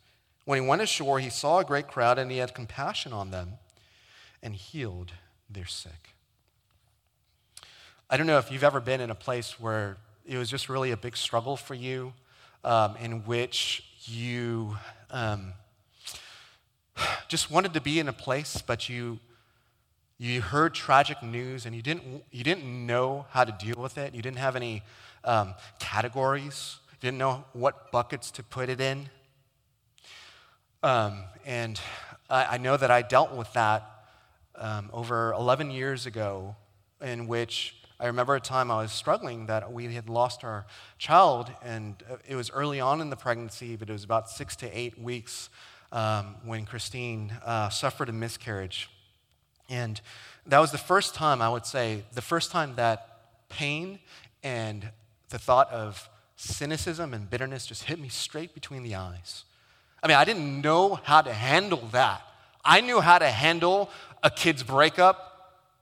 When 0.46 0.62
he 0.62 0.68
went 0.68 0.82
ashore, 0.82 1.20
he 1.20 1.30
saw 1.30 1.60
a 1.60 1.66
great 1.66 1.88
crowd, 1.88 2.20
and 2.20 2.32
he 2.32 2.38
had 2.38 2.54
compassion 2.54 3.14
on 3.14 3.32
them 3.32 3.54
and 4.44 4.56
healed 4.56 5.14
their 5.50 5.66
sick. 5.66 6.16
I 8.10 8.18
don't 8.18 8.28
know 8.28 8.40
if 8.40 8.52
you've 8.52 8.64
ever 8.64 8.82
been 8.82 9.00
in 9.00 9.10
a 9.10 9.16
place 9.16 9.60
where 9.60 9.98
it 10.26 10.38
was 10.38 10.50
just 10.50 10.68
really 10.68 10.92
a 10.92 10.98
big 10.98 11.16
struggle 11.16 11.56
for 11.56 11.76
you, 11.76 12.14
um, 12.64 12.96
in 12.98 13.24
which 13.26 13.86
you 14.04 14.78
um, 15.12 15.54
just 17.28 17.52
wanted 17.52 17.74
to 17.74 17.82
be 17.82 18.00
in 18.00 18.08
a 18.08 18.14
place, 18.14 18.62
but 18.66 18.90
you 18.90 19.20
you 20.18 20.40
heard 20.40 20.76
tragic 20.76 21.24
news 21.24 21.66
and 21.66 21.76
you 21.76 21.82
didn't 21.82 22.24
you 22.32 22.44
didn't 22.44 22.64
know 22.86 23.26
how 23.32 23.44
to 23.44 23.52
deal 23.52 23.76
with 23.78 23.98
it. 23.98 24.14
You 24.14 24.22
didn't 24.22 24.38
have 24.38 24.56
any 24.56 24.84
um, 25.24 25.56
categories. 25.80 26.78
You 26.92 26.98
didn't 27.00 27.18
know 27.18 27.44
what 27.54 27.92
buckets 27.92 28.32
to 28.32 28.44
put 28.44 28.70
it 28.70 28.80
in. 28.80 29.10
Um, 30.84 31.24
and 31.46 31.80
I, 32.30 32.56
I, 32.56 32.58
know 32.58 32.76
that 32.76 32.90
I 32.90 33.04
dealt 33.04 33.34
with 33.34 33.52
that 33.54 33.88
um, 34.56 34.90
over 34.92 35.32
11 35.34 35.70
years 35.70 36.08
ago, 36.08 36.56
in 37.00 37.28
which 37.28 37.76
I 38.02 38.08
remember 38.08 38.36
a 38.36 38.42
time 38.42 38.72
I 38.72 38.82
was 38.82 38.92
struggling 38.92 39.46
that 39.46 39.72
we 39.72 39.94
had 39.94 40.10
lost 40.10 40.44
our 40.44 40.66
child, 40.98 41.52
and 41.64 41.94
it 42.28 42.36
was 42.36 42.50
early 42.50 42.80
on 42.80 43.00
in 43.00 43.12
the 43.12 43.16
pregnancy, 43.16 43.76
but 43.76 43.92
it 43.92 43.94
was 43.94 44.04
about 44.04 44.28
six 44.28 44.56
to 44.56 44.78
eight 44.78 45.00
weeks 45.00 45.50
um, 45.92 46.36
when 46.44 46.66
Christine 46.66 47.32
uh, 47.46 47.70
suffered 47.70 48.10
a 48.10 48.12
miscarriage. 48.12 48.90
And 49.70 50.02
that 50.48 50.58
was 50.58 50.72
the 50.72 50.80
first 50.80 51.14
time, 51.14 51.44
I 51.44 51.50
would 51.50 51.68
say, 51.68 52.04
the 52.14 52.24
first 52.24 52.50
time 52.50 52.74
that 52.78 53.20
pain 53.50 54.00
and 54.42 54.90
the 55.30 55.38
thought 55.38 55.70
of 55.70 56.10
cynicism 56.38 57.14
and 57.14 57.30
bitterness 57.30 57.68
just 57.68 57.84
hit 57.84 58.00
me 58.00 58.10
straight 58.10 58.56
between 58.56 58.82
the 58.82 58.96
eyes. 58.96 59.44
I 60.02 60.08
mean, 60.08 60.18
I 60.18 60.26
didn't 60.26 60.62
know 60.62 60.96
how 61.04 61.22
to 61.22 61.32
handle 61.32 61.88
that. 61.92 62.24
I 62.66 62.82
knew 62.82 63.00
how 63.00 63.20
to 63.20 63.30
handle 63.30 63.92
a 64.24 64.32
kid's 64.32 64.64
breakup 64.64 65.28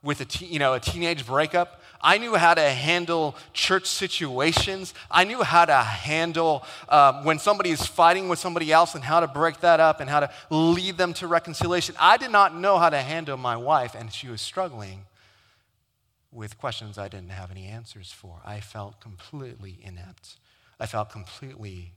with 0.02 0.20
a, 0.20 0.24
te- 0.24 0.46
you 0.46 0.58
know, 0.58 0.74
a 0.74 0.80
teenage 0.80 1.26
breakup, 1.26 1.79
I 2.02 2.18
knew 2.18 2.34
how 2.34 2.54
to 2.54 2.62
handle 2.62 3.36
church 3.52 3.86
situations. 3.86 4.94
I 5.10 5.24
knew 5.24 5.42
how 5.42 5.64
to 5.64 5.76
handle 5.76 6.64
um, 6.88 7.24
when 7.24 7.38
somebody 7.38 7.70
is 7.70 7.84
fighting 7.84 8.28
with 8.28 8.38
somebody 8.38 8.72
else 8.72 8.94
and 8.94 9.04
how 9.04 9.20
to 9.20 9.28
break 9.28 9.60
that 9.60 9.80
up 9.80 10.00
and 10.00 10.08
how 10.08 10.20
to 10.20 10.30
lead 10.48 10.96
them 10.96 11.12
to 11.14 11.26
reconciliation. 11.26 11.94
I 12.00 12.16
did 12.16 12.30
not 12.30 12.56
know 12.56 12.78
how 12.78 12.90
to 12.90 12.98
handle 12.98 13.36
my 13.36 13.56
wife, 13.56 13.94
and 13.94 14.12
she 14.12 14.28
was 14.28 14.40
struggling 14.40 15.04
with 16.32 16.58
questions 16.58 16.96
I 16.96 17.08
didn't 17.08 17.30
have 17.30 17.50
any 17.50 17.66
answers 17.66 18.12
for. 18.12 18.40
I 18.44 18.60
felt 18.60 19.00
completely 19.00 19.78
inept. 19.82 20.36
I 20.78 20.86
felt 20.86 21.10
completely 21.10 21.92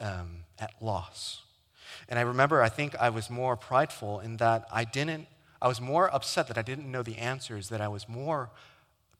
um, 0.00 0.44
at 0.58 0.72
loss. 0.80 1.42
And 2.08 2.18
I 2.18 2.22
remember, 2.22 2.62
I 2.62 2.68
think 2.68 2.94
I 2.96 3.10
was 3.10 3.28
more 3.28 3.56
prideful 3.56 4.20
in 4.20 4.36
that 4.38 4.66
I 4.72 4.84
didn't, 4.84 5.26
I 5.60 5.68
was 5.68 5.80
more 5.80 6.14
upset 6.14 6.46
that 6.48 6.56
I 6.56 6.62
didn't 6.62 6.90
know 6.90 7.02
the 7.02 7.18
answers, 7.18 7.68
that 7.70 7.80
I 7.80 7.88
was 7.88 8.08
more 8.08 8.50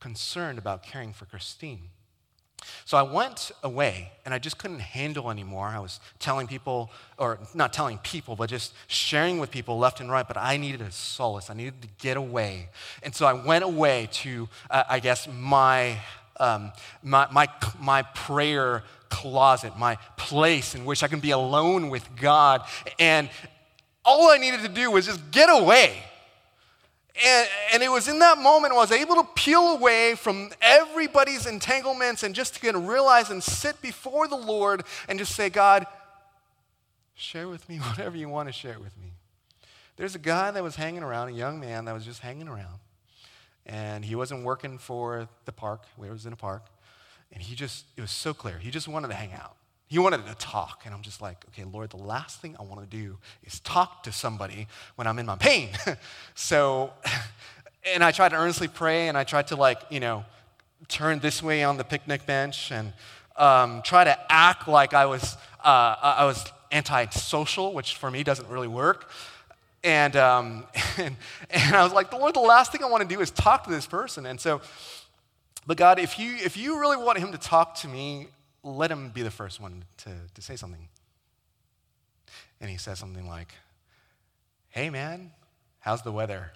concerned 0.01 0.59
about 0.59 0.83
caring 0.83 1.13
for 1.13 1.25
Christine. 1.27 1.91
So 2.85 2.97
I 2.97 3.03
went 3.03 3.53
away 3.63 4.11
and 4.25 4.35
I 4.35 4.39
just 4.39 4.59
couldn't 4.59 4.81
handle 4.81 5.31
anymore. 5.31 5.69
I 5.69 5.79
was 5.79 6.01
telling 6.19 6.47
people, 6.47 6.91
or 7.17 7.39
not 7.55 7.73
telling 7.73 7.99
people, 7.99 8.37
but 8.37 8.51
just 8.51 8.75
sharing 8.89 9.39
with 9.39 9.51
people 9.51 9.79
left 9.79 10.01
and 10.01 10.11
right. 10.11 10.27
But 10.27 10.37
I 10.37 10.57
needed 10.57 10.81
a 10.81 10.91
solace. 10.91 11.51
I 11.51 11.55
needed 11.55 11.83
to 11.83 11.89
get 11.99 12.17
away. 12.17 12.69
And 13.03 13.15
so 13.15 13.27
I 13.27 13.33
went 13.33 13.65
away 13.65 14.09
to, 14.13 14.49
uh, 14.71 14.85
I 14.89 15.01
guess, 15.01 15.29
my, 15.29 15.99
um, 16.41 16.73
my, 17.03 17.29
my, 17.31 17.49
my 17.81 18.03
prayer 18.03 18.83
closet, 19.09 19.79
my 19.79 19.97
place 20.17 20.75
in 20.75 20.85
which 20.85 21.03
I 21.03 21.09
can 21.09 21.21
be 21.21 21.31
alone 21.31 21.91
with 21.91 22.09
God. 22.17 22.63
And 22.99 23.31
all 24.05 24.31
I 24.31 24.39
needed 24.39 24.63
to 24.63 24.69
do 24.69 24.91
was 24.91 25.07
just 25.07 25.31
get 25.31 25.49
away. 25.49 26.03
And, 27.25 27.49
and, 27.75 27.83
it 27.83 27.91
was 27.91 28.07
in 28.07 28.21
that 28.21 28.39
moment 28.39 28.73
I 28.73 28.77
was 28.77 28.93
able 28.93 29.17
to 29.17 29.27
peel 29.35 29.75
away 29.75 30.15
from 30.15 30.51
everybody's 30.61 31.47
entanglements 31.47 32.23
and 32.23 32.35
just 32.35 32.55
to 32.55 32.61
kind 32.61 32.77
of 32.77 32.87
realize 32.87 33.31
and 33.31 33.43
sit 33.43 33.83
before 33.83 34.29
the 34.29 34.37
Lord 34.37 34.85
and 35.09 35.19
just 35.19 35.35
say, 35.35 35.49
God, 35.49 35.87
share 37.15 37.49
with 37.49 37.69
me 37.69 37.77
whatever 37.79 38.17
you 38.17 38.29
want 38.29 38.49
to 38.49 38.53
share 38.53 38.79
with 38.79 38.97
me. 38.99 39.13
There's 39.97 40.15
a 40.15 40.21
guy 40.21 40.53
that 40.53 40.63
was 40.63 40.77
hanging 40.77 41.03
around, 41.03 41.29
a 41.29 41.33
young 41.33 41.59
man 41.59 41.87
that 41.87 41.93
was 41.93 42.05
just 42.05 42.21
hanging 42.21 42.47
around. 42.47 42.79
And 43.67 44.05
he 44.05 44.15
wasn't 44.15 44.45
working 44.45 44.79
for 44.79 45.29
the 45.45 45.53
park, 45.53 45.83
we 45.97 46.09
was 46.09 46.25
in 46.25 46.33
a 46.33 46.37
park. 46.37 46.67
And 47.33 47.43
he 47.43 47.55
just, 47.55 47.85
it 47.97 48.01
was 48.01 48.13
so 48.13 48.33
clear. 48.33 48.59
He 48.59 48.71
just 48.71 48.89
wanted 48.89 49.09
to 49.09 49.15
hang 49.15 49.33
out. 49.33 49.58
He 49.89 49.99
wanted 49.99 50.27
to 50.27 50.35
talk. 50.35 50.83
And 50.85 50.95
I'm 50.95 51.03
just 51.03 51.21
like, 51.21 51.45
okay, 51.49 51.65
Lord, 51.65 51.91
the 51.91 51.97
last 51.97 52.41
thing 52.41 52.55
I 52.61 52.63
want 52.63 52.89
to 52.89 52.97
do 52.97 53.17
is 53.43 53.59
talk 53.61 54.03
to 54.05 54.13
somebody 54.13 54.69
when 54.97 55.07
I'm 55.07 55.19
in 55.19 55.27
my 55.27 55.37
pain. 55.37 55.71
so, 56.35 56.93
and 57.85 58.05
I 58.05 58.13
tried 58.13 58.31
to 58.31 58.37
earnestly 58.37 58.69
pray 58.69 59.09
and 59.09 59.17
I 59.17 59.25
tried 59.25 59.49
to, 59.49 59.57
like, 59.57 59.81
you 59.91 60.01
know, 60.01 60.25
turn 60.89 61.19
this 61.21 61.43
way 61.43 61.65
on 61.65 61.79
the 61.79 61.85
picnic 61.85 62.27
bench 62.27 62.71
and 62.71 62.93
um, 63.37 63.83
try 63.83 64.05
to 64.05 64.17
act 64.31 64.69
like 64.69 64.93
I 64.93 65.07
was, 65.07 65.37
uh, 65.65 65.97
I 66.03 66.25
was 66.27 66.45
antisocial, 66.71 67.73
which 67.73 67.95
for 67.95 68.11
me 68.11 68.23
doesn't 68.23 68.49
really 68.49 68.69
work. 68.69 69.11
And, 69.83 70.17
um, 70.17 70.67
and, 70.99 71.17
and 71.51 71.75
I 71.75 71.83
was 71.83 71.95
like, 71.95 72.13
Lord, 72.13 72.35
the 72.35 72.41
last 72.41 72.73
thing 72.73 72.83
I 72.83 72.89
want 72.89 73.09
to 73.09 73.15
do 73.15 73.23
is 73.23 73.31
talk 73.31 73.65
to 73.65 73.71
this 73.71 73.87
person. 73.87 74.27
And 74.27 74.39
so, 74.39 74.61
but 75.67 75.77
God, 75.77 75.99
if 75.99 76.19
you, 76.19 76.35
if 76.35 76.57
you 76.57 76.79
really 76.79 76.97
want 76.97 77.19
him 77.19 77.33
to 77.33 77.39
talk 77.39 77.75
to 77.77 77.89
me, 77.89 78.29
let 78.63 78.91
him 78.91 79.11
be 79.11 79.23
the 79.23 79.31
first 79.31 79.61
one 79.61 79.85
to, 79.99 80.11
to 80.35 80.43
say 80.43 80.57
something. 80.57 80.89
And 82.61 82.71
he 82.71 82.77
says 82.77 82.99
something 82.99 83.27
like, 83.27 83.53
Hey, 84.71 84.91
man, 84.91 85.31
how's 85.81 86.03
the 86.03 86.13
weather? 86.13 86.53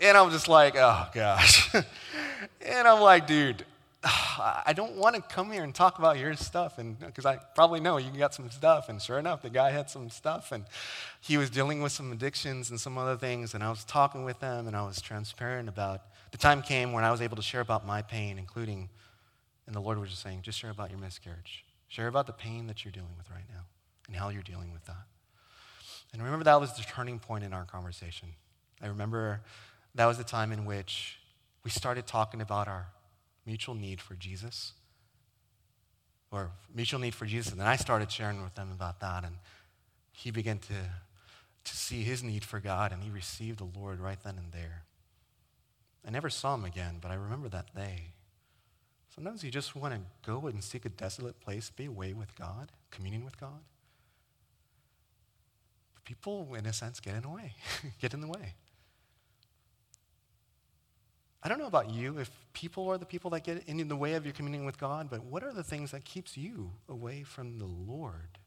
And 0.00 0.16
I'm 0.16 0.30
just 0.30 0.48
like, 0.48 0.74
Oh, 0.76 1.08
gosh. 1.14 1.74
and 1.74 2.88
I'm 2.88 3.00
like, 3.00 3.26
Dude, 3.26 3.64
I 4.04 4.72
don't 4.74 4.96
want 4.96 5.14
to 5.14 5.22
come 5.22 5.52
here 5.52 5.62
and 5.62 5.74
talk 5.74 5.98
about 5.98 6.18
your 6.18 6.34
stuff, 6.34 6.78
and 6.78 6.98
because 6.98 7.24
I 7.24 7.36
probably 7.54 7.78
know 7.78 7.98
you 7.98 8.10
got 8.10 8.34
some 8.34 8.50
stuff. 8.50 8.88
And 8.88 9.00
sure 9.00 9.18
enough, 9.18 9.42
the 9.42 9.50
guy 9.50 9.70
had 9.70 9.88
some 9.88 10.10
stuff, 10.10 10.50
and 10.50 10.64
he 11.20 11.36
was 11.36 11.50
dealing 11.50 11.82
with 11.82 11.92
some 11.92 12.10
addictions 12.10 12.70
and 12.70 12.80
some 12.80 12.98
other 12.98 13.16
things. 13.16 13.54
And 13.54 13.62
I 13.62 13.70
was 13.70 13.84
talking 13.84 14.24
with 14.24 14.40
him, 14.40 14.66
and 14.66 14.76
I 14.76 14.82
was 14.82 15.00
transparent 15.00 15.68
about. 15.68 16.02
The 16.32 16.38
time 16.38 16.62
came 16.62 16.92
when 16.92 17.04
I 17.04 17.10
was 17.10 17.20
able 17.20 17.36
to 17.36 17.42
share 17.42 17.60
about 17.60 17.86
my 17.86 18.00
pain, 18.00 18.38
including 18.38 18.88
and 19.66 19.74
the 19.74 19.80
Lord 19.80 19.98
was 19.98 20.10
just 20.10 20.22
saying, 20.22 20.42
just 20.42 20.58
share 20.58 20.70
about 20.70 20.90
your 20.90 20.98
miscarriage. 20.98 21.64
Share 21.88 22.08
about 22.08 22.26
the 22.26 22.32
pain 22.32 22.66
that 22.66 22.84
you're 22.84 22.92
dealing 22.92 23.14
with 23.16 23.30
right 23.30 23.44
now 23.48 23.64
and 24.06 24.16
how 24.16 24.30
you're 24.30 24.42
dealing 24.42 24.72
with 24.72 24.84
that. 24.86 25.06
And 26.12 26.22
remember, 26.22 26.44
that 26.44 26.60
was 26.60 26.74
the 26.74 26.82
turning 26.82 27.18
point 27.18 27.44
in 27.44 27.52
our 27.52 27.64
conversation. 27.64 28.28
I 28.82 28.86
remember 28.86 29.40
that 29.94 30.06
was 30.06 30.18
the 30.18 30.24
time 30.24 30.52
in 30.52 30.64
which 30.64 31.18
we 31.64 31.70
started 31.70 32.06
talking 32.06 32.40
about 32.40 32.68
our 32.68 32.88
mutual 33.46 33.74
need 33.74 34.00
for 34.00 34.14
Jesus 34.14 34.72
or 36.30 36.50
mutual 36.74 36.98
need 36.98 37.14
for 37.14 37.26
Jesus. 37.26 37.52
And 37.52 37.60
then 37.60 37.68
I 37.68 37.76
started 37.76 38.10
sharing 38.10 38.42
with 38.42 38.54
them 38.54 38.70
about 38.72 39.00
that. 39.00 39.24
And 39.24 39.36
he 40.12 40.30
began 40.30 40.58
to, 40.58 40.74
to 41.64 41.76
see 41.76 42.02
his 42.02 42.22
need 42.22 42.44
for 42.44 42.60
God, 42.60 42.92
and 42.92 43.02
he 43.02 43.10
received 43.10 43.58
the 43.58 43.78
Lord 43.78 44.00
right 44.00 44.18
then 44.22 44.36
and 44.38 44.52
there. 44.52 44.84
I 46.06 46.10
never 46.10 46.30
saw 46.30 46.54
him 46.54 46.64
again, 46.64 46.96
but 47.00 47.10
I 47.10 47.14
remember 47.14 47.48
that 47.50 47.74
day. 47.74 48.12
Sometimes 49.14 49.44
you 49.44 49.50
just 49.50 49.76
want 49.76 49.92
to 49.94 50.00
go 50.24 50.46
and 50.46 50.64
seek 50.64 50.86
a 50.86 50.88
desolate 50.88 51.38
place, 51.40 51.70
be 51.70 51.84
away 51.84 52.14
with 52.14 52.34
God, 52.36 52.72
communing 52.90 53.24
with 53.24 53.38
God. 53.38 53.60
But 55.94 56.04
people, 56.04 56.54
in 56.54 56.64
a 56.64 56.72
sense, 56.72 56.98
get 56.98 57.16
in 57.16 57.22
the 57.22 57.28
way, 57.28 57.54
get 58.00 58.14
in 58.14 58.22
the 58.22 58.26
way. 58.26 58.54
I 61.42 61.48
don't 61.48 61.58
know 61.58 61.66
about 61.66 61.90
you, 61.90 62.18
if 62.18 62.30
people 62.52 62.88
are 62.88 62.96
the 62.96 63.04
people 63.04 63.30
that 63.30 63.44
get 63.44 63.64
in 63.66 63.86
the 63.86 63.96
way 63.96 64.14
of 64.14 64.24
your 64.24 64.32
communing 64.32 64.64
with 64.64 64.78
God, 64.78 65.08
but 65.10 65.24
what 65.24 65.42
are 65.42 65.52
the 65.52 65.64
things 65.64 65.90
that 65.90 66.04
keeps 66.04 66.36
you 66.36 66.70
away 66.88 67.22
from 67.22 67.58
the 67.58 67.66
Lord? 67.66 68.38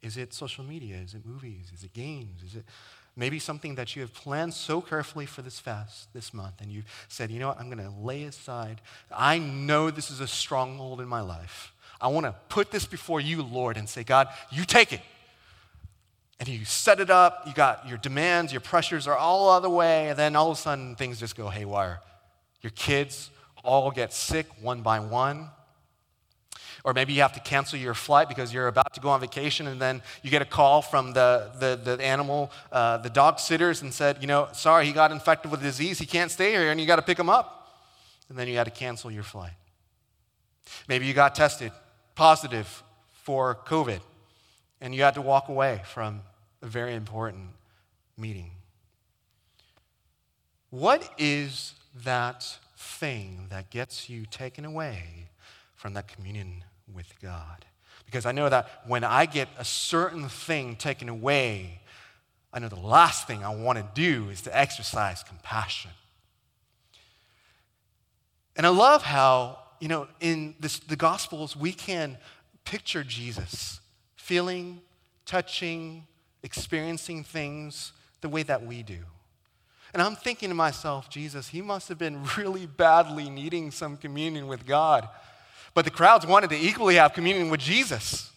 Is 0.00 0.16
it 0.16 0.32
social 0.32 0.64
media? 0.64 0.96
Is 0.96 1.14
it 1.14 1.26
movies? 1.26 1.70
Is 1.74 1.82
it 1.84 1.92
games? 1.92 2.42
Is 2.42 2.54
it 2.56 2.64
maybe 3.16 3.38
something 3.38 3.74
that 3.74 3.94
you 3.94 4.02
have 4.02 4.14
planned 4.14 4.54
so 4.54 4.80
carefully 4.80 5.26
for 5.26 5.42
this 5.42 5.58
fast 5.58 6.12
this 6.14 6.32
month 6.32 6.60
and 6.60 6.70
you've 6.70 7.06
said, 7.08 7.30
you 7.30 7.38
know 7.38 7.48
what, 7.48 7.60
I'm 7.60 7.70
going 7.70 7.84
to 7.86 7.94
lay 8.00 8.24
aside. 8.24 8.80
I 9.14 9.38
know 9.38 9.90
this 9.90 10.10
is 10.10 10.20
a 10.20 10.26
stronghold 10.26 11.00
in 11.00 11.08
my 11.08 11.20
life. 11.20 11.72
I 12.00 12.08
want 12.08 12.26
to 12.26 12.34
put 12.48 12.70
this 12.70 12.86
before 12.86 13.20
you, 13.20 13.42
Lord, 13.42 13.76
and 13.76 13.88
say, 13.88 14.02
God, 14.02 14.28
you 14.50 14.64
take 14.64 14.92
it 14.92 15.00
and 16.40 16.48
you 16.48 16.64
set 16.64 16.98
it 16.98 17.10
up, 17.10 17.44
you 17.46 17.52
got 17.52 17.86
your 17.88 17.98
demands, 17.98 18.52
your 18.52 18.60
pressures 18.60 19.06
are 19.06 19.16
all 19.16 19.52
out 19.52 19.58
of 19.58 19.62
the 19.62 19.70
way, 19.70 20.08
and 20.08 20.18
then 20.18 20.34
all 20.34 20.50
of 20.50 20.58
a 20.58 20.60
sudden 20.60 20.96
things 20.96 21.20
just 21.20 21.36
go 21.36 21.48
haywire. 21.48 22.00
Your 22.62 22.72
kids 22.72 23.30
all 23.62 23.90
get 23.90 24.12
sick 24.12 24.46
one 24.60 24.82
by 24.82 24.98
one. 24.98 25.50
Or 26.84 26.92
maybe 26.92 27.12
you 27.12 27.22
have 27.22 27.32
to 27.34 27.40
cancel 27.40 27.78
your 27.78 27.94
flight 27.94 28.28
because 28.28 28.52
you're 28.52 28.66
about 28.66 28.92
to 28.94 29.00
go 29.00 29.08
on 29.08 29.20
vacation, 29.20 29.68
and 29.68 29.80
then 29.80 30.02
you 30.22 30.30
get 30.30 30.42
a 30.42 30.46
call 30.46 30.82
from 30.82 31.12
the, 31.12 31.50
the, 31.58 31.78
the 31.82 32.04
animal, 32.04 32.50
uh, 32.72 32.96
the 32.98 33.10
dog 33.10 33.38
sitters, 33.38 33.82
and 33.82 33.94
said, 33.94 34.18
you 34.20 34.26
know, 34.26 34.48
sorry, 34.52 34.86
he 34.86 34.92
got 34.92 35.12
infected 35.12 35.50
with 35.50 35.62
disease, 35.62 35.98
he 35.98 36.06
can't 36.06 36.30
stay 36.30 36.50
here, 36.50 36.70
and 36.70 36.80
you 36.80 36.86
got 36.86 36.96
to 36.96 37.02
pick 37.02 37.18
him 37.18 37.28
up. 37.28 37.58
And 38.28 38.38
then 38.38 38.48
you 38.48 38.56
had 38.56 38.64
to 38.64 38.70
cancel 38.70 39.10
your 39.10 39.22
flight. 39.22 39.52
Maybe 40.88 41.06
you 41.06 41.14
got 41.14 41.34
tested 41.34 41.70
positive 42.14 42.82
for 43.12 43.54
COVID, 43.66 44.00
and 44.80 44.94
you 44.94 45.02
had 45.02 45.14
to 45.14 45.22
walk 45.22 45.48
away 45.48 45.82
from 45.84 46.22
a 46.62 46.66
very 46.66 46.94
important 46.94 47.50
meeting. 48.16 48.50
What 50.70 51.08
is 51.18 51.74
that 52.04 52.58
thing 52.76 53.46
that 53.50 53.70
gets 53.70 54.08
you 54.08 54.24
taken 54.26 54.64
away 54.64 55.28
from 55.74 55.94
that 55.94 56.08
communion 56.08 56.64
with 56.94 57.12
God? 57.20 57.64
Because 58.04 58.26
I 58.26 58.32
know 58.32 58.48
that 58.48 58.68
when 58.86 59.04
I 59.04 59.26
get 59.26 59.48
a 59.58 59.64
certain 59.64 60.28
thing 60.28 60.76
taken 60.76 61.08
away, 61.08 61.80
I 62.52 62.58
know 62.58 62.68
the 62.68 62.76
last 62.76 63.26
thing 63.26 63.44
I 63.44 63.54
want 63.54 63.78
to 63.78 63.86
do 63.94 64.28
is 64.28 64.42
to 64.42 64.56
exercise 64.56 65.22
compassion. 65.22 65.90
And 68.56 68.66
I 68.66 68.68
love 68.68 69.02
how, 69.02 69.58
you 69.80 69.88
know, 69.88 70.06
in 70.20 70.54
this, 70.60 70.78
the 70.78 70.96
Gospels, 70.96 71.56
we 71.56 71.72
can 71.72 72.18
picture 72.64 73.02
Jesus 73.02 73.80
feeling, 74.16 74.80
touching, 75.24 76.06
experiencing 76.42 77.24
things 77.24 77.92
the 78.20 78.28
way 78.28 78.42
that 78.42 78.64
we 78.64 78.82
do. 78.82 78.98
And 79.92 80.00
I'm 80.00 80.16
thinking 80.16 80.48
to 80.48 80.54
myself, 80.54 81.10
Jesus, 81.10 81.48
he 81.48 81.60
must 81.60 81.88
have 81.88 81.98
been 81.98 82.24
really 82.36 82.66
badly 82.66 83.28
needing 83.28 83.70
some 83.70 83.96
communion 83.96 84.46
with 84.46 84.66
God. 84.66 85.08
But 85.74 85.84
the 85.84 85.90
crowds 85.90 86.26
wanted 86.26 86.50
to 86.50 86.56
equally 86.56 86.96
have 86.96 87.12
communion 87.14 87.50
with 87.50 87.60
Jesus. 87.60 88.30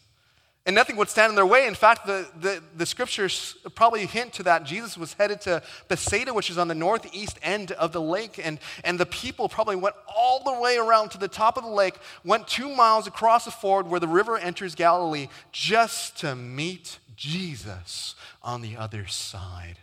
And 0.67 0.73
nothing 0.73 0.95
would 0.95 1.09
stand 1.09 1.29
in 1.29 1.35
their 1.35 1.45
way. 1.45 1.67
In 1.67 1.75
fact, 1.75 2.07
the, 2.07 2.27
the, 2.39 2.59
the, 2.75 2.87
scriptures 2.87 3.55
probably 3.75 4.07
hint 4.07 4.33
to 4.33 4.43
that. 4.43 4.63
Jesus 4.63 4.97
was 4.97 5.13
headed 5.13 5.39
to 5.41 5.61
Bethsaida, 5.89 6.33
which 6.33 6.49
is 6.49 6.57
on 6.57 6.67
the 6.67 6.73
northeast 6.73 7.37
end 7.43 7.71
of 7.73 7.91
the 7.91 8.01
lake. 8.01 8.39
And, 8.43 8.57
and 8.83 8.99
the 8.99 9.05
people 9.05 9.47
probably 9.47 9.75
went 9.75 9.95
all 10.07 10.43
the 10.43 10.59
way 10.59 10.77
around 10.77 11.11
to 11.11 11.19
the 11.19 11.27
top 11.27 11.57
of 11.57 11.63
the 11.63 11.69
lake, 11.69 11.95
went 12.23 12.47
two 12.47 12.73
miles 12.73 13.05
across 13.05 13.45
the 13.45 13.51
ford 13.51 13.87
where 13.87 13.99
the 13.99 14.07
river 14.07 14.39
enters 14.39 14.73
Galilee, 14.73 15.27
just 15.51 16.17
to 16.21 16.33
meet 16.33 16.97
Jesus 17.15 18.15
on 18.41 18.63
the 18.63 18.75
other 18.75 19.05
side. 19.05 19.77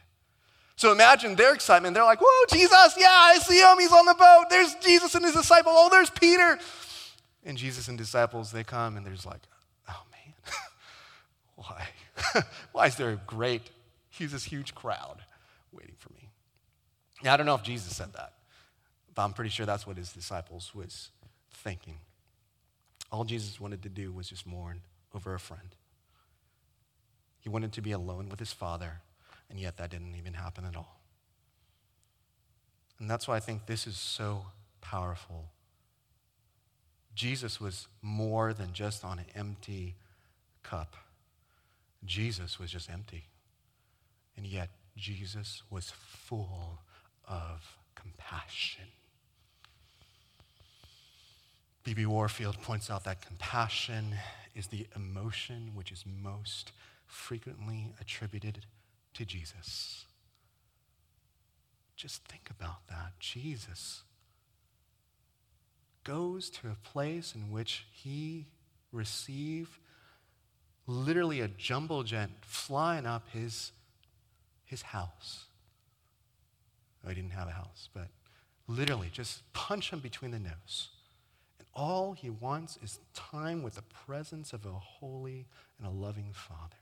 So 0.74 0.90
imagine 0.90 1.36
their 1.36 1.54
excitement. 1.54 1.94
They're 1.94 2.02
like, 2.02 2.20
Whoa, 2.20 2.46
Jesus, 2.50 2.96
yeah, 2.98 3.06
I 3.08 3.38
see 3.38 3.60
him. 3.60 3.78
He's 3.78 3.92
on 3.92 4.04
the 4.04 4.14
boat. 4.14 4.46
There's 4.50 4.74
Jesus 4.76 5.14
and 5.14 5.24
his 5.24 5.34
disciple. 5.34 5.70
Oh, 5.72 5.88
there's 5.88 6.10
Peter. 6.10 6.58
And 7.44 7.58
Jesus 7.58 7.88
and 7.88 7.98
disciples, 7.98 8.52
they 8.52 8.64
come 8.64 8.96
and 8.96 9.04
there's 9.04 9.26
like, 9.26 9.42
Oh, 9.88 10.02
man, 10.10 10.34
why? 11.56 11.88
why 12.72 12.86
is 12.86 12.96
there 12.96 13.10
a 13.10 13.20
great, 13.26 13.70
he's 14.10 14.32
this 14.32 14.44
huge 14.44 14.74
crowd 14.74 15.22
waiting 15.72 15.96
for 15.98 16.12
me? 16.12 16.30
Now, 17.22 17.34
I 17.34 17.36
don't 17.36 17.46
know 17.46 17.54
if 17.54 17.62
Jesus 17.62 17.96
said 17.96 18.12
that, 18.14 18.34
but 19.14 19.22
I'm 19.22 19.32
pretty 19.32 19.50
sure 19.50 19.66
that's 19.66 19.86
what 19.86 19.96
his 19.96 20.12
disciples 20.12 20.74
was 20.74 21.10
thinking. 21.52 21.98
All 23.10 23.24
Jesus 23.24 23.60
wanted 23.60 23.82
to 23.82 23.88
do 23.88 24.12
was 24.12 24.28
just 24.28 24.46
mourn 24.46 24.82
over 25.14 25.34
a 25.34 25.40
friend. 25.40 25.76
He 27.40 27.48
wanted 27.48 27.72
to 27.72 27.82
be 27.82 27.92
alone 27.92 28.28
with 28.28 28.38
his 28.38 28.52
father, 28.52 29.02
and 29.50 29.58
yet 29.58 29.76
that 29.76 29.90
didn't 29.90 30.14
even 30.14 30.34
happen 30.34 30.64
at 30.64 30.76
all. 30.76 31.00
And 32.98 33.10
that's 33.10 33.26
why 33.26 33.36
I 33.36 33.40
think 33.40 33.66
this 33.66 33.86
is 33.86 33.96
so 33.96 34.46
powerful. 34.80 35.50
Jesus 37.14 37.60
was 37.60 37.88
more 38.00 38.52
than 38.52 38.72
just 38.72 39.04
on 39.04 39.18
an 39.18 39.26
empty 39.34 39.94
cup. 40.62 40.96
Jesus 42.04 42.58
was 42.58 42.70
just 42.70 42.90
empty. 42.90 43.24
And 44.36 44.46
yet, 44.46 44.70
Jesus 44.96 45.62
was 45.70 45.90
full 45.90 46.80
of 47.28 47.76
compassion. 47.94 48.84
B.B. 51.84 52.06
Warfield 52.06 52.60
points 52.62 52.90
out 52.90 53.04
that 53.04 53.26
compassion 53.26 54.14
is 54.54 54.68
the 54.68 54.86
emotion 54.94 55.72
which 55.74 55.90
is 55.90 56.04
most 56.22 56.72
frequently 57.06 57.92
attributed 58.00 58.66
to 59.14 59.24
Jesus. 59.24 60.04
Just 61.96 62.24
think 62.24 62.48
about 62.50 62.86
that. 62.88 63.12
Jesus 63.18 64.02
goes 66.04 66.50
to 66.50 66.68
a 66.68 66.76
place 66.88 67.34
in 67.34 67.50
which 67.50 67.86
he 67.92 68.46
received 68.90 69.78
literally 70.86 71.40
a 71.40 71.48
jumbo 71.48 72.02
jet 72.02 72.30
flying 72.42 73.06
up 73.06 73.28
his, 73.30 73.72
his 74.64 74.82
house. 74.82 75.46
Oh, 77.04 77.08
he 77.08 77.14
didn't 77.14 77.32
have 77.32 77.48
a 77.48 77.52
house, 77.52 77.88
but 77.94 78.08
literally 78.66 79.08
just 79.12 79.50
punch 79.52 79.90
him 79.90 80.00
between 80.00 80.30
the 80.30 80.38
nose. 80.38 80.88
And 81.58 81.66
all 81.74 82.12
he 82.12 82.30
wants 82.30 82.78
is 82.82 82.98
time 83.14 83.62
with 83.62 83.74
the 83.74 83.82
presence 83.82 84.52
of 84.52 84.66
a 84.66 84.72
holy 84.72 85.46
and 85.78 85.86
a 85.86 85.90
loving 85.90 86.32
Father. 86.32 86.76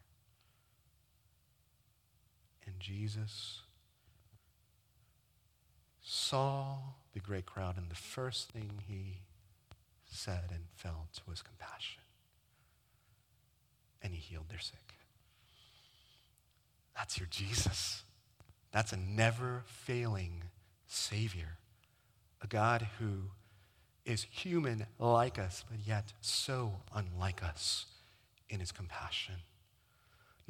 And 2.67 2.79
Jesus 2.79 3.61
saw 6.03 6.79
the 7.13 7.21
great 7.21 7.47
crowd, 7.47 7.77
and 7.77 7.91
the 7.91 7.95
first 7.95 8.51
thing 8.51 8.71
he 8.87 9.19
said 10.05 10.51
and 10.51 10.65
felt 10.75 11.21
was 11.27 11.43
compassion. 11.43 12.03
And 14.03 14.13
he 14.13 14.19
healed 14.19 14.49
their 14.49 14.59
sick. 14.59 14.95
That's 16.97 17.19
your 17.19 17.29
Jesus. 17.31 18.05
That's 18.73 18.93
a 18.93 18.97
never 18.97 19.63
failing 19.67 20.45
Savior, 20.87 21.59
a 22.43 22.47
God 22.47 22.87
who 22.99 23.31
is 24.05 24.27
human 24.31 24.87
like 24.99 25.39
us, 25.39 25.65
but 25.69 25.81
yet 25.87 26.13
so 26.21 26.81
unlike 26.95 27.43
us 27.43 27.87
in 28.49 28.61
his 28.61 28.73
compassion. 28.73 29.37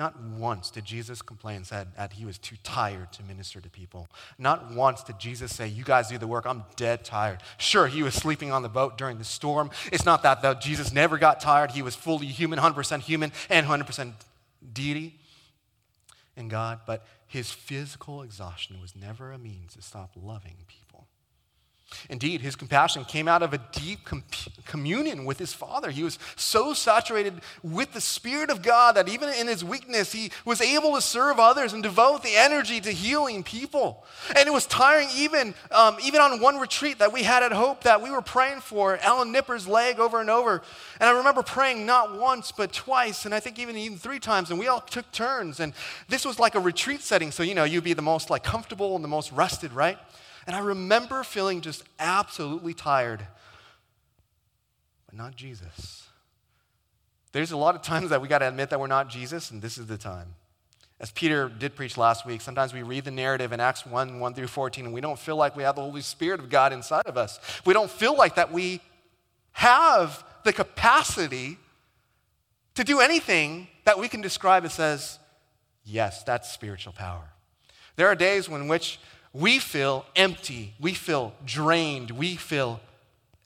Not 0.00 0.18
once 0.18 0.70
did 0.70 0.86
Jesus 0.86 1.20
complain 1.20 1.62
said 1.62 1.88
that 1.94 2.14
he 2.14 2.24
was 2.24 2.38
too 2.38 2.56
tired 2.62 3.12
to 3.12 3.22
minister 3.22 3.60
to 3.60 3.68
people. 3.68 4.08
Not 4.38 4.72
once 4.72 5.02
did 5.02 5.18
Jesus 5.18 5.54
say, 5.54 5.68
You 5.68 5.84
guys 5.84 6.08
do 6.08 6.16
the 6.16 6.26
work, 6.26 6.46
I'm 6.46 6.64
dead 6.74 7.04
tired. 7.04 7.40
Sure, 7.58 7.86
he 7.86 8.02
was 8.02 8.14
sleeping 8.14 8.50
on 8.50 8.62
the 8.62 8.70
boat 8.70 8.96
during 8.96 9.18
the 9.18 9.24
storm. 9.24 9.70
It's 9.92 10.06
not 10.06 10.22
that 10.22 10.40
though. 10.40 10.54
Jesus 10.54 10.90
never 10.90 11.18
got 11.18 11.38
tired. 11.38 11.72
He 11.72 11.82
was 11.82 11.94
fully 11.94 12.28
human, 12.28 12.58
100% 12.58 13.00
human, 13.00 13.30
and 13.50 13.66
100% 13.66 14.12
deity 14.72 15.20
in 16.34 16.48
God. 16.48 16.80
But 16.86 17.06
his 17.26 17.52
physical 17.52 18.22
exhaustion 18.22 18.80
was 18.80 18.96
never 18.96 19.32
a 19.32 19.38
means 19.38 19.74
to 19.74 19.82
stop 19.82 20.12
loving 20.16 20.56
people. 20.66 20.89
Indeed, 22.08 22.40
his 22.40 22.56
compassion 22.56 23.04
came 23.04 23.28
out 23.28 23.42
of 23.42 23.52
a 23.52 23.58
deep 23.72 24.04
com- 24.04 24.24
communion 24.64 25.24
with 25.24 25.38
his 25.38 25.52
Father. 25.52 25.90
He 25.90 26.02
was 26.02 26.18
so 26.36 26.72
saturated 26.72 27.34
with 27.62 27.92
the 27.92 28.00
Spirit 28.00 28.50
of 28.50 28.62
God 28.62 28.96
that 28.96 29.08
even 29.08 29.28
in 29.28 29.46
his 29.46 29.64
weakness, 29.64 30.12
he 30.12 30.30
was 30.44 30.60
able 30.60 30.94
to 30.94 31.00
serve 31.00 31.38
others 31.38 31.72
and 31.72 31.82
devote 31.82 32.22
the 32.22 32.36
energy 32.36 32.80
to 32.80 32.90
healing 32.90 33.42
people. 33.42 34.04
And 34.36 34.46
it 34.46 34.52
was 34.52 34.66
tiring, 34.66 35.08
even, 35.14 35.54
um, 35.70 35.96
even 36.02 36.20
on 36.20 36.40
one 36.40 36.58
retreat 36.58 36.98
that 36.98 37.12
we 37.12 37.22
had 37.22 37.42
at 37.42 37.52
Hope 37.52 37.84
that 37.84 38.02
we 38.02 38.10
were 38.10 38.22
praying 38.22 38.60
for 38.60 38.98
Alan 38.98 39.32
Nipper's 39.32 39.66
leg 39.66 39.98
over 39.98 40.20
and 40.20 40.30
over. 40.30 40.62
And 41.00 41.08
I 41.08 41.12
remember 41.12 41.42
praying 41.42 41.86
not 41.86 42.18
once, 42.18 42.52
but 42.52 42.72
twice, 42.72 43.24
and 43.24 43.34
I 43.34 43.40
think 43.40 43.58
even, 43.58 43.76
even 43.76 43.98
three 43.98 44.20
times. 44.20 44.50
And 44.50 44.58
we 44.58 44.68
all 44.68 44.80
took 44.80 45.10
turns. 45.12 45.60
And 45.60 45.72
this 46.08 46.24
was 46.24 46.38
like 46.38 46.54
a 46.54 46.60
retreat 46.60 47.02
setting, 47.02 47.30
so 47.30 47.42
you 47.42 47.54
know, 47.54 47.64
you'd 47.64 47.84
be 47.84 47.92
the 47.94 48.02
most 48.02 48.30
like 48.30 48.42
comfortable 48.42 48.94
and 48.94 49.04
the 49.04 49.08
most 49.08 49.32
rested, 49.32 49.72
right? 49.72 49.98
And 50.50 50.56
I 50.56 50.62
remember 50.62 51.22
feeling 51.22 51.60
just 51.60 51.84
absolutely 52.00 52.74
tired, 52.74 53.24
but 55.06 55.14
not 55.14 55.36
Jesus. 55.36 56.08
There's 57.30 57.52
a 57.52 57.56
lot 57.56 57.76
of 57.76 57.82
times 57.82 58.10
that 58.10 58.20
we 58.20 58.26
got 58.26 58.38
to 58.38 58.48
admit 58.48 58.70
that 58.70 58.80
we're 58.80 58.88
not 58.88 59.08
Jesus, 59.08 59.52
and 59.52 59.62
this 59.62 59.78
is 59.78 59.86
the 59.86 59.96
time. 59.96 60.34
As 60.98 61.12
Peter 61.12 61.48
did 61.48 61.76
preach 61.76 61.96
last 61.96 62.26
week, 62.26 62.40
sometimes 62.40 62.74
we 62.74 62.82
read 62.82 63.04
the 63.04 63.12
narrative 63.12 63.52
in 63.52 63.60
Acts 63.60 63.86
1 63.86 64.18
1 64.18 64.34
through 64.34 64.48
14, 64.48 64.86
and 64.86 64.92
we 64.92 65.00
don't 65.00 65.20
feel 65.20 65.36
like 65.36 65.54
we 65.54 65.62
have 65.62 65.76
the 65.76 65.82
Holy 65.82 66.00
Spirit 66.00 66.40
of 66.40 66.50
God 66.50 66.72
inside 66.72 67.06
of 67.06 67.16
us. 67.16 67.38
We 67.64 67.72
don't 67.72 67.88
feel 67.88 68.16
like 68.16 68.34
that 68.34 68.50
we 68.50 68.80
have 69.52 70.24
the 70.42 70.52
capacity 70.52 71.58
to 72.74 72.82
do 72.82 72.98
anything 72.98 73.68
that 73.84 74.00
we 74.00 74.08
can 74.08 74.20
describe 74.20 74.64
as 74.64 74.74
says, 74.74 75.20
yes, 75.84 76.24
that's 76.24 76.50
spiritual 76.50 76.92
power. 76.92 77.30
There 77.94 78.08
are 78.08 78.16
days 78.16 78.48
when 78.48 78.66
which 78.66 78.98
we 79.32 79.58
feel 79.58 80.04
empty, 80.16 80.74
we 80.80 80.94
feel 80.94 81.34
drained, 81.44 82.10
we 82.10 82.36
feel 82.36 82.80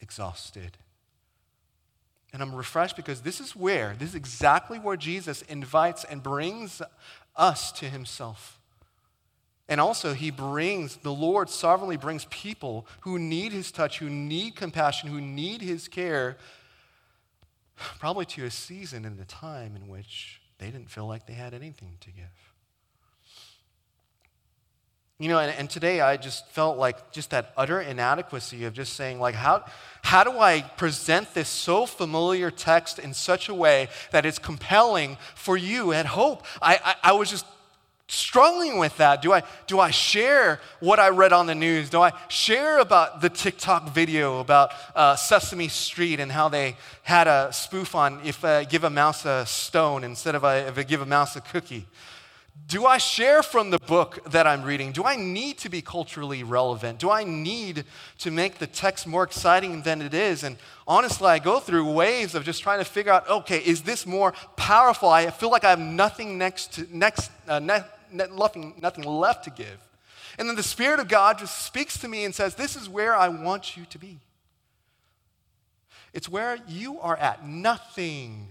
exhausted. 0.00 0.78
And 2.32 2.42
I'm 2.42 2.54
refreshed 2.54 2.96
because 2.96 3.20
this 3.20 3.40
is 3.40 3.54
where, 3.54 3.94
this 3.98 4.10
is 4.10 4.14
exactly 4.14 4.78
where 4.78 4.96
Jesus 4.96 5.42
invites 5.42 6.04
and 6.04 6.22
brings 6.22 6.82
us 7.36 7.70
to 7.72 7.86
himself. 7.86 8.58
And 9.68 9.80
also, 9.80 10.12
he 10.12 10.30
brings, 10.30 10.96
the 10.96 11.12
Lord 11.12 11.48
sovereignly 11.48 11.96
brings 11.96 12.26
people 12.26 12.86
who 13.00 13.18
need 13.18 13.52
his 13.52 13.72
touch, 13.72 13.98
who 13.98 14.10
need 14.10 14.56
compassion, 14.56 15.08
who 15.08 15.20
need 15.20 15.62
his 15.62 15.88
care, 15.88 16.36
probably 17.76 18.26
to 18.26 18.44
a 18.44 18.50
season 18.50 19.04
and 19.04 19.18
a 19.18 19.24
time 19.24 19.74
in 19.74 19.88
which 19.88 20.40
they 20.58 20.66
didn't 20.66 20.90
feel 20.90 21.06
like 21.06 21.26
they 21.26 21.32
had 21.32 21.54
anything 21.54 21.96
to 22.00 22.10
give. 22.10 22.43
You 25.20 25.28
know, 25.28 25.38
and, 25.38 25.56
and, 25.56 25.70
today 25.70 26.00
I 26.00 26.16
just 26.16 26.48
felt 26.48 26.76
like 26.76 27.12
just 27.12 27.30
that 27.30 27.52
utter 27.56 27.80
inadequacy 27.80 28.64
of 28.64 28.72
just 28.72 28.94
saying, 28.94 29.20
like, 29.20 29.36
how, 29.36 29.64
how 30.02 30.24
do 30.24 30.40
I 30.40 30.62
present 30.62 31.34
this 31.34 31.48
so 31.48 31.86
familiar 31.86 32.50
text 32.50 32.98
in 32.98 33.14
such 33.14 33.48
a 33.48 33.54
way 33.54 33.88
that 34.10 34.26
it's 34.26 34.40
compelling 34.40 35.16
for 35.36 35.56
you 35.56 35.92
at 35.92 36.06
Hope? 36.06 36.44
I, 36.60 36.80
I, 36.84 37.10
I 37.10 37.12
was 37.12 37.30
just 37.30 37.46
struggling 38.08 38.78
with 38.78 38.96
that. 38.96 39.22
Do 39.22 39.32
I, 39.32 39.44
do 39.68 39.78
I 39.78 39.92
share 39.92 40.60
what 40.80 40.98
I 40.98 41.10
read 41.10 41.32
on 41.32 41.46
the 41.46 41.54
news? 41.54 41.90
Do 41.90 42.00
I 42.00 42.12
share 42.28 42.80
about 42.80 43.20
the 43.20 43.30
TikTok 43.30 43.94
video 43.94 44.40
about 44.40 44.72
uh, 44.96 45.14
Sesame 45.14 45.68
Street 45.68 46.18
and 46.18 46.32
how 46.32 46.48
they 46.48 46.76
had 47.04 47.28
a 47.28 47.52
spoof 47.52 47.94
on 47.94 48.20
if 48.24 48.44
I 48.44 48.64
give 48.64 48.82
a 48.82 48.90
mouse 48.90 49.24
a 49.24 49.46
stone 49.46 50.02
instead 50.02 50.34
of 50.34 50.42
a, 50.42 50.66
if 50.66 50.76
I 50.76 50.82
give 50.82 51.02
a 51.02 51.06
mouse 51.06 51.36
a 51.36 51.40
cookie? 51.40 51.86
Do 52.66 52.86
I 52.86 52.98
share 52.98 53.42
from 53.42 53.70
the 53.70 53.78
book 53.78 54.30
that 54.30 54.46
I'm 54.46 54.62
reading? 54.62 54.92
Do 54.92 55.04
I 55.04 55.16
need 55.16 55.58
to 55.58 55.68
be 55.68 55.82
culturally 55.82 56.42
relevant? 56.42 56.98
Do 56.98 57.10
I 57.10 57.22
need 57.24 57.84
to 58.18 58.30
make 58.30 58.58
the 58.58 58.66
text 58.66 59.06
more 59.06 59.22
exciting 59.22 59.82
than 59.82 60.00
it 60.00 60.14
is? 60.14 60.44
And 60.44 60.56
honestly, 60.86 61.28
I 61.28 61.40
go 61.40 61.60
through 61.60 61.92
waves 61.92 62.34
of 62.34 62.44
just 62.44 62.62
trying 62.62 62.78
to 62.78 62.84
figure 62.84 63.12
out 63.12 63.28
okay, 63.28 63.58
is 63.58 63.82
this 63.82 64.06
more 64.06 64.32
powerful? 64.56 65.08
I 65.08 65.30
feel 65.30 65.50
like 65.50 65.64
I 65.64 65.70
have 65.70 65.80
nothing, 65.80 66.38
next 66.38 66.74
to, 66.74 66.96
next, 66.96 67.30
uh, 67.46 67.58
ne- 67.58 67.84
ne- 68.10 68.34
nothing, 68.34 68.74
nothing 68.80 69.04
left 69.04 69.44
to 69.44 69.50
give. 69.50 69.78
And 70.38 70.48
then 70.48 70.56
the 70.56 70.62
Spirit 70.62 71.00
of 71.00 71.08
God 71.08 71.38
just 71.38 71.64
speaks 71.66 71.98
to 71.98 72.08
me 72.08 72.24
and 72.24 72.34
says, 72.34 72.54
This 72.54 72.76
is 72.76 72.88
where 72.88 73.14
I 73.14 73.28
want 73.28 73.76
you 73.76 73.84
to 73.86 73.98
be. 73.98 74.20
It's 76.12 76.28
where 76.28 76.58
you 76.66 77.00
are 77.00 77.16
at 77.16 77.46
nothing. 77.46 78.48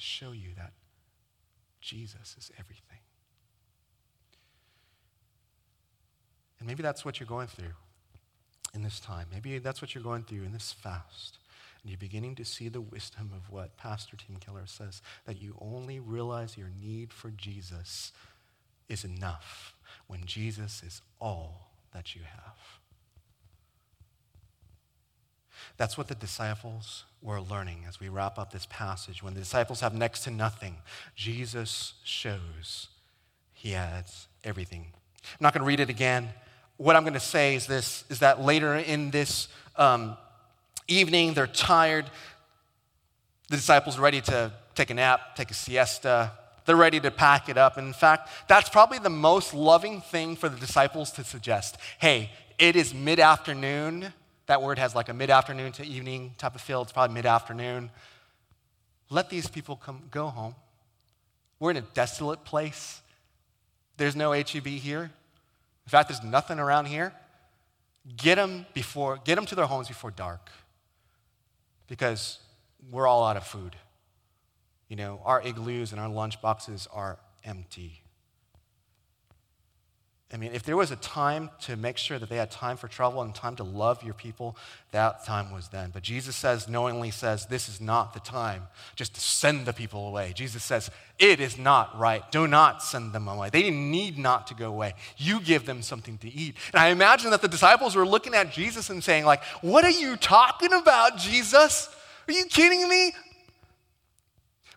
To 0.00 0.06
show 0.06 0.32
you 0.32 0.48
that 0.56 0.72
Jesus 1.80 2.34
is 2.38 2.50
everything. 2.58 2.98
And 6.58 6.66
maybe 6.66 6.82
that's 6.82 7.04
what 7.04 7.20
you're 7.20 7.26
going 7.26 7.48
through 7.48 7.74
in 8.74 8.82
this 8.82 9.00
time. 9.00 9.26
Maybe 9.32 9.58
that's 9.58 9.80
what 9.82 9.94
you're 9.94 10.04
going 10.04 10.24
through 10.24 10.42
in 10.44 10.52
this 10.52 10.72
fast. 10.72 11.38
And 11.82 11.90
you're 11.90 11.98
beginning 11.98 12.34
to 12.36 12.44
see 12.44 12.68
the 12.68 12.80
wisdom 12.80 13.30
of 13.34 13.50
what 13.50 13.76
Pastor 13.76 14.16
Tim 14.16 14.36
Keller 14.36 14.66
says 14.66 15.00
that 15.24 15.40
you 15.40 15.56
only 15.60 15.98
realize 16.00 16.56
your 16.56 16.70
need 16.80 17.12
for 17.12 17.30
Jesus 17.30 18.12
is 18.88 19.04
enough 19.04 19.74
when 20.06 20.24
Jesus 20.26 20.82
is 20.82 21.00
all 21.20 21.70
that 21.92 22.14
you 22.14 22.22
have. 22.22 22.79
That's 25.76 25.96
what 25.96 26.08
the 26.08 26.14
disciples 26.14 27.04
were 27.22 27.40
learning 27.40 27.84
as 27.88 28.00
we 28.00 28.08
wrap 28.08 28.38
up 28.38 28.52
this 28.52 28.66
passage. 28.70 29.22
When 29.22 29.34
the 29.34 29.40
disciples 29.40 29.80
have 29.80 29.94
next 29.94 30.24
to 30.24 30.30
nothing, 30.30 30.76
Jesus 31.14 31.94
shows 32.04 32.88
he 33.52 33.72
has 33.72 34.26
everything. 34.44 34.86
I'm 35.22 35.38
not 35.40 35.52
going 35.52 35.60
to 35.60 35.66
read 35.66 35.80
it 35.80 35.90
again. 35.90 36.30
What 36.76 36.96
I'm 36.96 37.02
going 37.02 37.14
to 37.14 37.20
say 37.20 37.54
is 37.54 37.66
this 37.66 38.04
is 38.08 38.20
that 38.20 38.40
later 38.40 38.74
in 38.74 39.10
this 39.10 39.48
um, 39.76 40.16
evening, 40.88 41.34
they're 41.34 41.46
tired. 41.46 42.06
The 43.48 43.56
disciples 43.56 43.98
are 43.98 44.02
ready 44.02 44.20
to 44.22 44.52
take 44.74 44.90
a 44.90 44.94
nap, 44.94 45.36
take 45.36 45.50
a 45.50 45.54
siesta. 45.54 46.32
They're 46.64 46.76
ready 46.76 47.00
to 47.00 47.10
pack 47.10 47.48
it 47.48 47.58
up. 47.58 47.78
In 47.78 47.92
fact, 47.92 48.28
that's 48.48 48.68
probably 48.68 48.98
the 48.98 49.10
most 49.10 49.52
loving 49.52 50.00
thing 50.00 50.36
for 50.36 50.48
the 50.48 50.56
disciples 50.56 51.10
to 51.12 51.24
suggest. 51.24 51.76
Hey, 51.98 52.30
it 52.58 52.76
is 52.76 52.94
mid 52.94 53.18
afternoon 53.18 54.12
that 54.50 54.62
word 54.62 54.80
has 54.80 54.96
like 54.96 55.08
a 55.08 55.14
mid 55.14 55.30
afternoon 55.30 55.70
to 55.70 55.86
evening 55.86 56.34
type 56.36 56.56
of 56.56 56.60
feel. 56.60 56.82
It's 56.82 56.90
probably 56.90 57.14
mid 57.14 57.24
afternoon. 57.24 57.88
Let 59.08 59.30
these 59.30 59.46
people 59.46 59.76
come, 59.76 60.02
go 60.10 60.26
home. 60.26 60.56
We're 61.60 61.70
in 61.70 61.76
a 61.76 61.82
desolate 61.94 62.44
place. 62.44 63.00
There's 63.96 64.16
no 64.16 64.32
HEB 64.32 64.66
here. 64.66 65.02
In 65.02 65.88
fact, 65.88 66.08
there's 66.08 66.24
nothing 66.24 66.58
around 66.58 66.86
here. 66.86 67.12
Get 68.16 68.34
them 68.36 68.66
before, 68.74 69.20
get 69.24 69.36
them 69.36 69.46
to 69.46 69.54
their 69.54 69.66
homes 69.66 69.86
before 69.86 70.10
dark, 70.10 70.50
because 71.86 72.40
we're 72.90 73.06
all 73.06 73.22
out 73.22 73.36
of 73.36 73.46
food. 73.46 73.76
You 74.88 74.96
know, 74.96 75.20
our 75.24 75.40
igloos 75.46 75.92
and 75.92 76.00
our 76.00 76.08
lunch 76.08 76.42
boxes 76.42 76.88
are 76.92 77.20
empty. 77.44 78.02
I 80.32 80.36
mean, 80.36 80.52
if 80.52 80.62
there 80.62 80.76
was 80.76 80.92
a 80.92 80.96
time 80.96 81.50
to 81.62 81.76
make 81.76 81.96
sure 81.96 82.16
that 82.16 82.28
they 82.28 82.36
had 82.36 82.52
time 82.52 82.76
for 82.76 82.86
trouble 82.86 83.20
and 83.22 83.34
time 83.34 83.56
to 83.56 83.64
love 83.64 84.04
your 84.04 84.14
people, 84.14 84.56
that 84.92 85.24
time 85.24 85.50
was 85.52 85.68
then. 85.68 85.90
But 85.92 86.04
Jesus 86.04 86.36
says, 86.36 86.68
knowingly 86.68 87.10
says, 87.10 87.46
this 87.46 87.68
is 87.68 87.80
not 87.80 88.14
the 88.14 88.20
time 88.20 88.68
just 88.94 89.14
to 89.14 89.20
send 89.20 89.66
the 89.66 89.72
people 89.72 90.06
away. 90.06 90.32
Jesus 90.36 90.62
says, 90.62 90.88
it 91.18 91.40
is 91.40 91.58
not 91.58 91.98
right. 91.98 92.22
Do 92.30 92.46
not 92.46 92.80
send 92.80 93.12
them 93.12 93.26
away. 93.26 93.50
They 93.50 93.70
need 93.70 94.18
not 94.18 94.46
to 94.46 94.54
go 94.54 94.68
away. 94.68 94.94
You 95.16 95.40
give 95.40 95.66
them 95.66 95.82
something 95.82 96.16
to 96.18 96.32
eat. 96.32 96.54
And 96.72 96.80
I 96.80 96.88
imagine 96.88 97.32
that 97.32 97.42
the 97.42 97.48
disciples 97.48 97.96
were 97.96 98.06
looking 98.06 98.34
at 98.34 98.52
Jesus 98.52 98.88
and 98.88 99.02
saying, 99.02 99.24
like, 99.24 99.42
what 99.62 99.84
are 99.84 99.90
you 99.90 100.16
talking 100.16 100.72
about, 100.72 101.18
Jesus? 101.18 101.88
Are 102.28 102.32
you 102.32 102.44
kidding 102.44 102.88
me? 102.88 103.12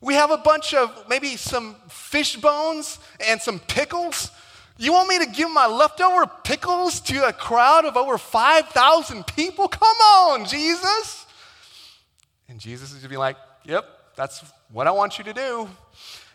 We 0.02 0.16
have 0.16 0.32
a 0.32 0.38
bunch 0.38 0.74
of 0.74 1.06
maybe 1.08 1.38
some 1.38 1.76
fish 1.90 2.38
bones 2.38 2.98
and 3.26 3.40
some 3.40 3.60
pickles. 3.60 4.32
You 4.78 4.92
want 4.92 5.08
me 5.08 5.20
to 5.20 5.26
give 5.26 5.52
my 5.52 5.68
leftover 5.68 6.26
pickles 6.44 7.00
to 7.02 7.28
a 7.28 7.34
crowd 7.34 7.86
of 7.86 7.96
over 7.96 8.18
5,000 8.18 9.28
people? 9.28 9.68
Come 9.68 9.98
on, 9.98 10.46
Jesus. 10.46 11.26
And 12.50 12.60
Jesus 12.60 12.92
is 12.92 13.02
to 13.04 13.10
be 13.10 13.18
like, 13.18 13.38
Yep, 13.66 13.86
that's 14.16 14.44
what 14.72 14.88
I 14.88 14.92
want 14.92 15.18
you 15.18 15.24
to 15.26 15.34
do. 15.34 15.70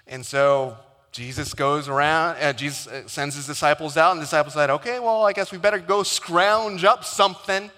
And 0.06 0.24
so 0.24 0.76
Jesus 1.12 1.52
goes 1.52 1.88
around, 1.88 2.36
uh, 2.40 2.52
Jesus 2.52 2.86
uh, 2.86 3.06
sends 3.06 3.34
his 3.34 3.46
disciples 3.46 3.96
out, 3.96 4.12
and 4.12 4.20
the 4.20 4.24
disciples 4.24 4.54
said, 4.54 4.70
Okay, 4.70 4.98
well, 4.98 5.24
I 5.24 5.32
guess 5.32 5.52
we 5.52 5.58
better 5.58 5.78
go 5.78 6.02
scrounge 6.02 6.84
up 6.84 7.04
something. 7.04 7.70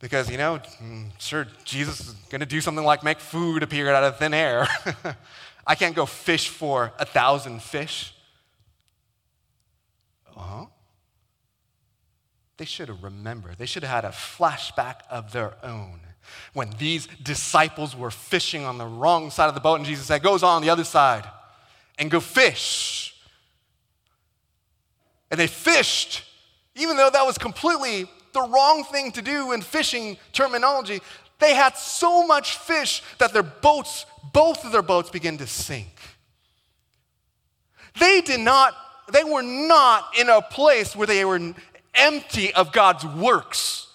Because, 0.00 0.30
you 0.30 0.36
know, 0.36 0.60
mm, 0.82 1.08
sure, 1.18 1.46
Jesus 1.64 2.00
is 2.00 2.12
going 2.28 2.40
to 2.40 2.46
do 2.46 2.60
something 2.60 2.84
like 2.84 3.02
make 3.02 3.20
food 3.20 3.62
appear 3.62 3.90
out 3.94 4.04
of 4.04 4.18
thin 4.18 4.34
air. 4.34 4.68
I 5.66 5.74
can't 5.74 5.96
go 5.96 6.04
fish 6.04 6.48
for 6.48 6.92
a 6.98 7.06
thousand 7.06 7.62
fish. 7.62 8.13
They 12.56 12.64
should 12.64 12.88
have 12.88 13.02
remembered. 13.02 13.58
They 13.58 13.66
should 13.66 13.82
have 13.82 14.04
had 14.04 14.04
a 14.04 14.14
flashback 14.14 15.00
of 15.10 15.32
their 15.32 15.54
own 15.62 16.00
when 16.52 16.70
these 16.78 17.06
disciples 17.22 17.94
were 17.96 18.10
fishing 18.10 18.64
on 18.64 18.78
the 18.78 18.86
wrong 18.86 19.30
side 19.30 19.48
of 19.48 19.54
the 19.54 19.60
boat, 19.60 19.76
and 19.76 19.84
Jesus 19.84 20.06
said, 20.06 20.22
Goes 20.22 20.42
on 20.42 20.62
the 20.62 20.70
other 20.70 20.84
side 20.84 21.24
and 21.98 22.10
go 22.10 22.20
fish. 22.20 23.14
And 25.30 25.38
they 25.38 25.46
fished, 25.46 26.24
even 26.74 26.96
though 26.96 27.10
that 27.10 27.26
was 27.26 27.38
completely 27.38 28.08
the 28.32 28.42
wrong 28.42 28.84
thing 28.84 29.12
to 29.12 29.22
do 29.22 29.52
in 29.52 29.62
fishing 29.62 30.16
terminology. 30.32 31.00
They 31.40 31.54
had 31.54 31.76
so 31.76 32.26
much 32.26 32.58
fish 32.58 33.02
that 33.18 33.32
their 33.32 33.42
boats, 33.42 34.06
both 34.32 34.64
of 34.64 34.72
their 34.72 34.82
boats, 34.82 35.10
began 35.10 35.38
to 35.38 35.46
sink. 35.46 36.00
They 37.98 38.20
did 38.20 38.40
not, 38.40 38.74
they 39.12 39.24
were 39.24 39.42
not 39.42 40.16
in 40.18 40.28
a 40.28 40.42
place 40.42 40.94
where 40.94 41.06
they 41.06 41.24
were 41.24 41.54
empty 41.94 42.52
of 42.54 42.72
God's 42.72 43.04
works. 43.04 43.86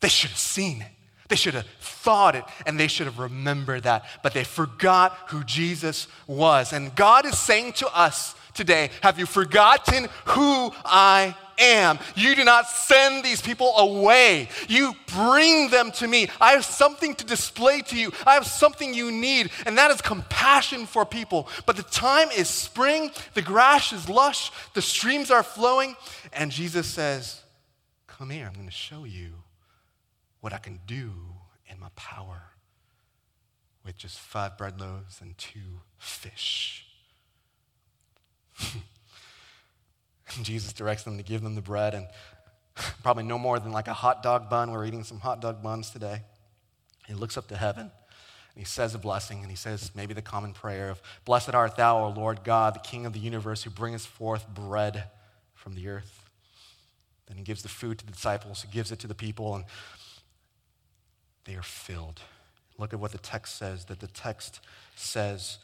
They 0.00 0.08
should 0.08 0.30
have 0.30 0.38
seen 0.38 0.82
it. 0.82 0.88
They 1.28 1.36
should 1.36 1.54
have 1.54 1.66
thought 1.80 2.34
it 2.34 2.44
and 2.66 2.78
they 2.78 2.86
should 2.86 3.06
have 3.06 3.18
remembered 3.18 3.84
that, 3.84 4.04
but 4.22 4.34
they 4.34 4.44
forgot 4.44 5.16
who 5.28 5.42
Jesus 5.44 6.06
was. 6.26 6.72
And 6.72 6.94
God 6.94 7.24
is 7.24 7.38
saying 7.38 7.72
to 7.74 7.88
us 7.96 8.34
today, 8.52 8.90
Have 9.02 9.18
you 9.18 9.26
forgotten 9.26 10.08
who 10.26 10.72
I 10.84 11.34
am. 11.58 11.98
You 12.14 12.34
do 12.34 12.44
not 12.44 12.68
send 12.68 13.24
these 13.24 13.40
people 13.40 13.76
away. 13.76 14.48
You 14.68 14.94
bring 15.14 15.70
them 15.70 15.90
to 15.92 16.08
me. 16.08 16.28
I 16.40 16.52
have 16.52 16.64
something 16.64 17.14
to 17.14 17.24
display 17.24 17.80
to 17.82 17.96
you. 17.96 18.12
I 18.26 18.34
have 18.34 18.46
something 18.46 18.94
you 18.94 19.10
need, 19.10 19.50
and 19.66 19.78
that 19.78 19.90
is 19.90 20.00
compassion 20.00 20.86
for 20.86 21.04
people. 21.04 21.48
But 21.66 21.76
the 21.76 21.82
time 21.82 22.30
is 22.30 22.48
spring, 22.48 23.10
the 23.34 23.42
grass 23.42 23.92
is 23.92 24.08
lush, 24.08 24.50
the 24.74 24.82
streams 24.82 25.30
are 25.30 25.42
flowing, 25.42 25.96
and 26.32 26.50
Jesus 26.50 26.86
says, 26.86 27.42
Come 28.06 28.30
here, 28.30 28.46
I'm 28.46 28.54
going 28.54 28.66
to 28.66 28.72
show 28.72 29.04
you 29.04 29.32
what 30.40 30.52
I 30.52 30.58
can 30.58 30.78
do 30.86 31.10
in 31.68 31.80
my 31.80 31.88
power 31.96 32.42
with 33.84 33.96
just 33.96 34.18
five 34.18 34.56
bread 34.56 34.80
loaves 34.80 35.20
and 35.20 35.36
two 35.36 35.80
fish. 35.98 36.86
And 40.36 40.44
Jesus 40.44 40.72
directs 40.72 41.02
them 41.02 41.16
to 41.16 41.22
give 41.22 41.42
them 41.42 41.54
the 41.54 41.62
bread 41.62 41.94
and 41.94 42.06
probably 43.02 43.24
no 43.24 43.38
more 43.38 43.58
than 43.58 43.72
like 43.72 43.88
a 43.88 43.94
hot 43.94 44.22
dog 44.22 44.50
bun. 44.50 44.70
We're 44.70 44.86
eating 44.86 45.04
some 45.04 45.20
hot 45.20 45.40
dog 45.40 45.62
buns 45.62 45.90
today. 45.90 46.22
He 47.06 47.14
looks 47.14 47.36
up 47.36 47.48
to 47.48 47.56
heaven 47.56 47.90
and 48.54 48.62
he 48.62 48.64
says 48.64 48.94
a 48.94 48.98
blessing 48.98 49.40
and 49.40 49.50
he 49.50 49.56
says 49.56 49.90
maybe 49.94 50.14
the 50.14 50.22
common 50.22 50.52
prayer 50.52 50.90
of 50.90 51.02
Blessed 51.24 51.54
art 51.54 51.76
thou, 51.76 52.04
O 52.04 52.08
Lord 52.10 52.44
God, 52.44 52.74
the 52.74 52.80
King 52.80 53.04
of 53.04 53.12
the 53.12 53.18
universe, 53.18 53.62
who 53.62 53.70
bringest 53.70 54.06
forth 54.06 54.48
bread 54.48 55.04
from 55.54 55.74
the 55.74 55.88
earth. 55.88 56.30
Then 57.26 57.36
he 57.36 57.42
gives 57.42 57.62
the 57.62 57.68
food 57.68 57.98
to 57.98 58.06
the 58.06 58.12
disciples, 58.12 58.62
he 58.62 58.72
gives 58.72 58.92
it 58.92 58.98
to 59.00 59.06
the 59.06 59.14
people, 59.14 59.54
and 59.54 59.64
they 61.44 61.54
are 61.54 61.62
filled. 61.62 62.20
Look 62.78 62.92
at 62.92 63.00
what 63.00 63.12
the 63.12 63.18
text 63.18 63.56
says 63.56 63.86
that 63.86 64.00
the 64.00 64.06
text 64.06 64.60
says, 64.94 65.58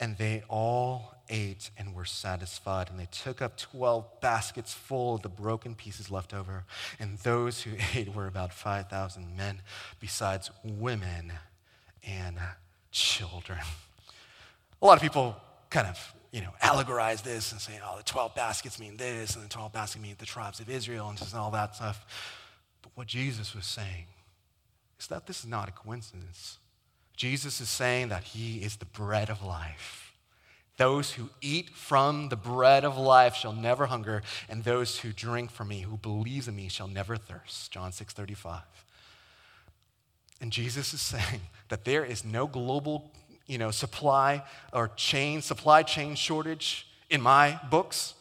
and 0.00 0.16
they 0.18 0.42
all 0.48 1.14
ate 1.28 1.70
and 1.78 1.94
were 1.94 2.04
satisfied. 2.04 2.90
And 2.90 2.98
they 2.98 3.08
took 3.10 3.40
up 3.40 3.56
12 3.56 4.20
baskets 4.20 4.72
full 4.72 5.16
of 5.16 5.22
the 5.22 5.28
broken 5.28 5.74
pieces 5.74 6.10
left 6.10 6.34
over. 6.34 6.64
And 6.98 7.18
those 7.18 7.62
who 7.62 7.72
ate 7.94 8.14
were 8.14 8.26
about 8.26 8.52
5,000 8.52 9.36
men, 9.36 9.62
besides 10.00 10.50
women 10.62 11.32
and 12.06 12.38
children. 12.90 13.60
A 14.82 14.86
lot 14.86 14.96
of 14.96 15.02
people 15.02 15.36
kind 15.70 15.86
of, 15.86 16.14
you 16.30 16.42
know, 16.42 16.52
allegorize 16.62 17.22
this 17.22 17.52
and 17.52 17.60
say, 17.60 17.80
oh, 17.84 17.96
the 17.96 18.02
12 18.02 18.34
baskets 18.34 18.78
mean 18.78 18.96
this, 18.96 19.34
and 19.34 19.44
the 19.44 19.48
12 19.48 19.72
baskets 19.72 20.02
mean 20.02 20.14
the 20.18 20.26
tribes 20.26 20.60
of 20.60 20.68
Israel, 20.68 21.08
and 21.08 21.16
just 21.16 21.34
all 21.34 21.50
that 21.52 21.74
stuff. 21.74 22.04
But 22.82 22.92
what 22.94 23.06
Jesus 23.06 23.54
was 23.54 23.64
saying 23.64 24.06
is 25.00 25.06
that 25.06 25.26
this 25.26 25.40
is 25.40 25.46
not 25.46 25.70
a 25.70 25.72
coincidence. 25.72 26.58
Jesus 27.16 27.60
is 27.60 27.68
saying 27.68 28.08
that 28.08 28.24
he 28.24 28.58
is 28.58 28.76
the 28.76 28.84
bread 28.84 29.30
of 29.30 29.42
life. 29.42 30.12
Those 30.76 31.12
who 31.12 31.30
eat 31.40 31.70
from 31.70 32.30
the 32.30 32.36
bread 32.36 32.84
of 32.84 32.98
life 32.98 33.36
shall 33.36 33.52
never 33.52 33.86
hunger, 33.86 34.22
and 34.48 34.64
those 34.64 34.98
who 34.98 35.12
drink 35.12 35.52
from 35.52 35.68
me, 35.68 35.82
who 35.82 35.96
believes 35.96 36.48
in 36.48 36.56
me, 36.56 36.68
shall 36.68 36.88
never 36.88 37.16
thirst. 37.16 37.70
John 37.70 37.92
6 37.92 38.12
35. 38.12 38.62
And 40.40 40.50
Jesus 40.50 40.92
is 40.92 41.00
saying 41.00 41.42
that 41.68 41.84
there 41.84 42.04
is 42.04 42.24
no 42.24 42.46
global 42.46 43.12
you 43.46 43.58
know, 43.58 43.70
supply 43.70 44.42
or 44.72 44.88
chain, 44.96 45.42
supply 45.42 45.82
chain 45.82 46.14
shortage 46.14 46.86
in 47.10 47.20
my 47.20 47.60
books. 47.70 48.14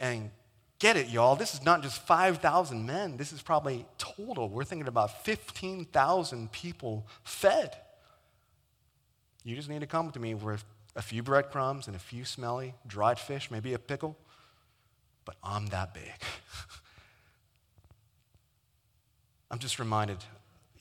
And 0.00 0.30
get 0.78 0.96
it, 0.96 1.08
y'all, 1.08 1.36
this 1.36 1.54
is 1.54 1.64
not 1.64 1.82
just 1.82 2.02
5,000 2.02 2.84
men. 2.84 3.16
This 3.16 3.32
is 3.32 3.42
probably 3.42 3.86
total. 3.96 4.48
We're 4.48 4.64
thinking 4.64 4.88
about 4.88 5.24
15,000 5.24 6.52
people 6.52 7.06
fed. 7.22 7.76
You 9.44 9.54
just 9.54 9.68
need 9.68 9.80
to 9.80 9.86
come 9.86 10.10
to 10.10 10.18
me 10.18 10.34
with 10.34 10.64
a 10.96 11.02
few 11.02 11.22
breadcrumbs 11.22 11.86
and 11.86 11.94
a 11.94 11.98
few 11.98 12.24
smelly 12.24 12.74
dried 12.86 13.18
fish, 13.18 13.50
maybe 13.50 13.74
a 13.74 13.78
pickle, 13.78 14.16
but 15.24 15.36
I'm 15.42 15.66
that 15.66 15.92
big. 15.92 16.10
I'm 19.50 19.58
just 19.58 19.78
reminded, 19.78 20.18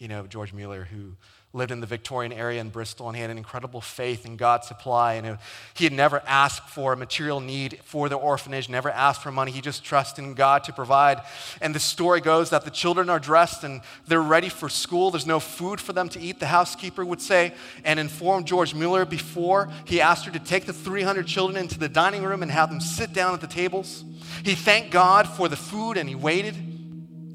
you 0.04 0.10
know, 0.10 0.28
George 0.28 0.52
Mueller, 0.52 0.84
who 0.92 1.14
lived 1.54 1.72
in 1.72 1.80
the 1.80 1.88
Victorian 1.88 2.34
area 2.34 2.60
in 2.60 2.68
Bristol, 2.68 3.08
and 3.08 3.16
he 3.16 3.22
had 3.22 3.32
an 3.32 3.38
incredible 3.38 3.80
faith 3.80 4.26
in 4.26 4.36
God's 4.36 4.68
supply. 4.68 5.14
And 5.14 5.26
uh, 5.26 5.38
he 5.76 5.86
had 5.86 5.94
never 5.94 6.22
asked 6.28 6.68
for 6.68 6.92
a 6.92 6.98
material 6.98 7.40
need 7.40 7.80
for 7.86 8.10
the 8.10 8.16
orphanage, 8.16 8.68
never 8.68 8.90
asked 8.90 9.24
for 9.24 9.32
money. 9.32 9.50
He 9.52 9.62
just 9.62 9.82
trusted 9.82 10.26
in 10.26 10.34
God 10.34 10.66
to 10.66 10.74
provide. 10.74 11.22
And 11.62 11.74
the 11.74 11.80
story 11.80 12.20
goes 12.20 12.50
that 12.50 12.66
the 12.66 12.70
children 12.70 13.10
are 13.10 13.20
dressed 13.20 13.64
and 13.64 13.80
they're 14.06 14.22
ready 14.22 14.50
for 14.50 14.68
school. 14.68 15.10
There's 15.10 15.26
no 15.26 15.40
food 15.40 15.80
for 15.80 15.94
them 15.94 16.10
to 16.10 16.20
eat, 16.20 16.42
the 16.42 16.48
housekeeper 16.48 17.06
would 17.06 17.22
say, 17.22 17.54
and 17.86 17.98
informed 17.98 18.46
George 18.46 18.76
Mueller 18.76 19.06
before 19.06 19.70
he 19.86 20.02
asked 20.02 20.26
her 20.26 20.32
to 20.32 20.40
take 20.40 20.66
the 20.66 20.74
300 20.74 21.26
children 21.26 21.56
into 21.56 21.80
the 21.80 21.88
dining 21.88 22.24
room 22.24 22.44
and 22.44 22.52
have 22.52 22.70
them 22.70 22.82
sit 22.82 23.14
down 23.14 23.34
at 23.34 23.40
the 23.40 23.48
tables. 23.48 24.04
He 24.44 24.54
thanked 24.54 24.92
God 24.92 25.30
for 25.30 25.48
the 25.48 25.56
food 25.56 25.96
and 25.96 26.10
he 26.10 26.16
waited. 26.16 26.73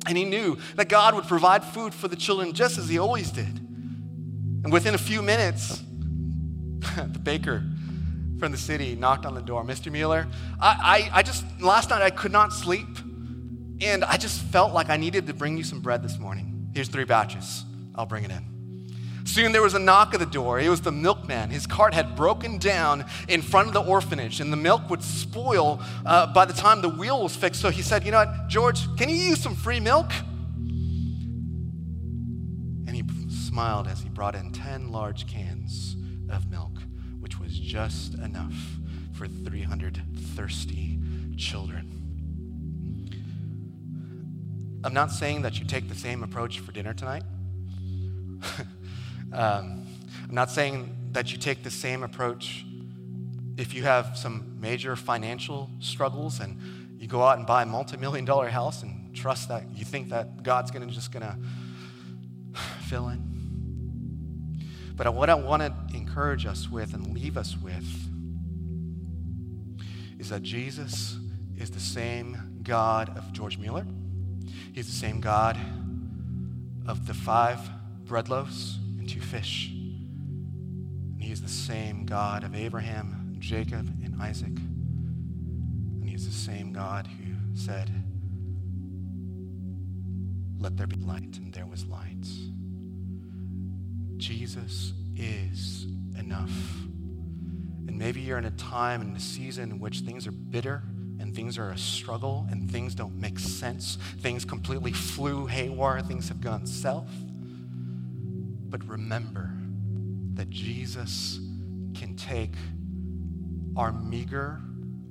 And 0.09 0.17
he 0.17 0.25
knew 0.25 0.59
that 0.77 0.89
God 0.89 1.15
would 1.15 1.25
provide 1.25 1.63
food 1.63 1.95
for 1.95 2.09
the 2.09 2.17
children 2.17 2.53
just 2.53 2.79
as 2.79 2.89
he 2.89 2.99
always 2.99 3.31
did. 3.31 3.59
And 4.65 4.73
within 4.73 4.95
a 4.95 4.99
few 4.99 5.23
minutes, 5.23 5.83
the 6.97 7.21
baker 7.23 7.63
from 8.39 8.53
the 8.53 8.59
city 8.59 8.95
knocked 8.95 9.27
on 9.27 9.35
the 9.35 9.43
door. 9.43 9.65
Mr. 9.65 9.93
Mueller, 9.93 10.27
I, 10.61 11.11
I, 11.13 11.19
I 11.19 11.23
just, 11.23 11.45
last 11.61 11.91
night 11.91 12.03
I 12.03 12.11
could 12.11 12.33
not 12.33 12.53
sleep. 12.53 12.89
And 13.81 14.05
I 14.05 14.17
just 14.17 14.41
felt 14.41 14.73
like 14.73 14.91
I 14.91 14.97
needed 14.97 15.27
to 15.29 15.35
bring 15.35 15.57
you 15.57 15.63
some 15.63 15.81
bread 15.81 16.03
this 16.03 16.19
morning. 16.19 16.71
Here's 16.75 16.89
three 16.89 17.05
batches. 17.05 17.65
I'll 17.95 18.07
bring 18.07 18.25
it 18.25 18.31
in. 18.31 18.58
Soon 19.29 19.53
there 19.53 19.61
was 19.61 19.75
a 19.75 19.79
knock 19.79 20.15
at 20.15 20.21
the 20.21 20.27
door. 20.27 20.59
It 20.59 20.71
was 20.71 20.81
the 20.81 20.91
milkman. 20.91 21.51
His 21.51 21.67
cart 21.67 21.93
had 21.93 22.17
broken 22.17 22.57
down 22.57 23.05
in 23.29 23.43
front 23.43 23.69
of 23.69 23.75
the 23.75 23.83
orphanage, 23.83 24.41
and 24.41 24.51
the 24.51 24.57
milk 24.57 24.89
would 24.89 25.03
spoil 25.03 25.83
uh, 26.07 26.33
by 26.33 26.47
the 26.47 26.55
time 26.55 26.81
the 26.81 26.89
wheel 26.89 27.23
was 27.23 27.37
fixed. 27.37 27.61
So 27.61 27.69
he 27.69 27.83
said, 27.83 28.07
You 28.07 28.13
know 28.13 28.25
what, 28.25 28.49
George, 28.49 28.97
can 28.97 29.11
you 29.11 29.17
use 29.17 29.39
some 29.39 29.55
free 29.55 29.81
milk? 29.81 30.11
And 32.87 32.89
he 32.89 33.05
smiled 33.29 33.87
as 33.87 34.01
he 34.01 34.09
brought 34.09 34.35
in 34.35 34.51
10 34.51 34.91
large 34.91 35.27
cans 35.27 35.95
of 36.31 36.51
milk, 36.51 36.79
which 37.21 37.39
was 37.39 37.53
just 37.53 38.15
enough 38.15 38.55
for 39.13 39.29
300 39.29 40.01
thirsty 40.35 40.99
children. 41.37 41.85
I'm 44.83 44.95
not 44.95 45.11
saying 45.11 45.43
that 45.43 45.59
you 45.59 45.67
take 45.67 45.91
the 45.91 45.95
same 45.95 46.23
approach 46.23 46.61
for 46.61 46.73
dinner 46.73 46.95
tonight. 46.95 47.25
um, 49.33 49.87
I'm 50.29 50.35
not 50.35 50.51
saying 50.51 50.95
that 51.13 51.33
you 51.33 51.39
take 51.39 51.63
the 51.63 51.71
same 51.71 52.03
approach 52.03 52.65
if 53.57 53.75
you 53.75 53.83
have 53.83 54.17
some 54.17 54.61
major 54.61 54.95
financial 54.95 55.71
struggles 55.81 56.41
and 56.41 56.97
you 57.01 57.09
go 57.09 57.23
out 57.23 57.39
and 57.39 57.47
buy 57.47 57.63
a 57.63 57.67
multi-million 57.67 58.25
dollar 58.25 58.49
house 58.49 58.83
and 58.83 59.15
trust 59.15 59.49
that 59.49 59.65
you 59.75 59.85
think 59.85 60.11
that 60.11 60.43
God's 60.43 60.71
gonna 60.71 60.87
just 60.87 61.13
gonna 61.13 61.39
fill 62.83 63.09
in. 63.09 63.25
But 64.97 65.13
what 65.15 65.31
I 65.31 65.35
want 65.35 65.63
to 65.63 65.97
encourage 65.97 66.47
us 66.47 66.69
with 66.69 66.95
and 66.95 67.15
leave 67.15 67.37
us 67.37 67.57
with 67.57 67.87
is 70.19 70.31
that 70.31 70.43
Jesus 70.43 71.17
is 71.57 71.71
the 71.71 71.81
same 71.81 72.61
God 72.63 73.17
of 73.17 73.33
George 73.33 73.59
Mueller. 73.59 73.87
He's 74.73 74.87
the 74.87 74.93
same 74.93 75.21
God 75.21 75.57
of 76.87 77.07
the 77.07 77.15
five 77.15 77.61
bread 78.05 78.29
loaves 78.29 78.79
two 79.09 79.21
fish. 79.21 79.71
And 79.71 81.23
He 81.23 81.33
is 81.33 81.41
the 81.41 81.49
same 81.49 82.05
God 82.05 82.45
of 82.45 82.55
Abraham, 82.55 83.37
Jacob, 83.39 83.89
and 84.05 84.21
Isaac. 84.21 84.49
And 84.49 86.09
He 86.09 86.15
is 86.15 86.27
the 86.27 86.33
same 86.33 86.73
God 86.73 87.07
who 87.07 87.35
said, 87.57 87.91
Let 90.59 90.77
there 90.77 90.87
be 90.87 90.97
light, 90.97 91.39
and 91.39 91.53
there 91.53 91.67
was 91.67 91.87
light. 91.87 92.27
Jesus 94.19 94.93
is 95.17 95.87
enough. 96.19 96.51
And 97.87 97.97
maybe 97.97 98.21
you're 98.21 98.39
in 98.39 98.45
a 98.45 98.51
time 98.53 99.01
and 99.01 99.17
a 99.17 99.21
season 99.21 99.71
in 99.71 99.79
which 99.79 100.01
things 100.01 100.27
are 100.27 100.33
bitter 100.33 100.83
and 101.19 101.35
things 101.35 101.59
are 101.59 101.71
a 101.71 101.79
struggle 101.79 102.47
and 102.51 102.71
things 102.71 102.95
don't 102.95 103.17
make 103.17 103.39
sense. 103.39 103.97
Things 104.19 104.45
completely 104.45 104.93
flew 104.93 105.47
haywire, 105.47 106.01
things 106.01 106.29
have 106.29 106.41
gone 106.41 106.67
south. 106.67 107.11
But 108.69 108.87
remember 108.87 109.51
that 110.35 110.51
Jesus 110.51 111.41
can 111.95 112.15
take 112.17 112.55
our 113.77 113.93
meager, 113.93 114.61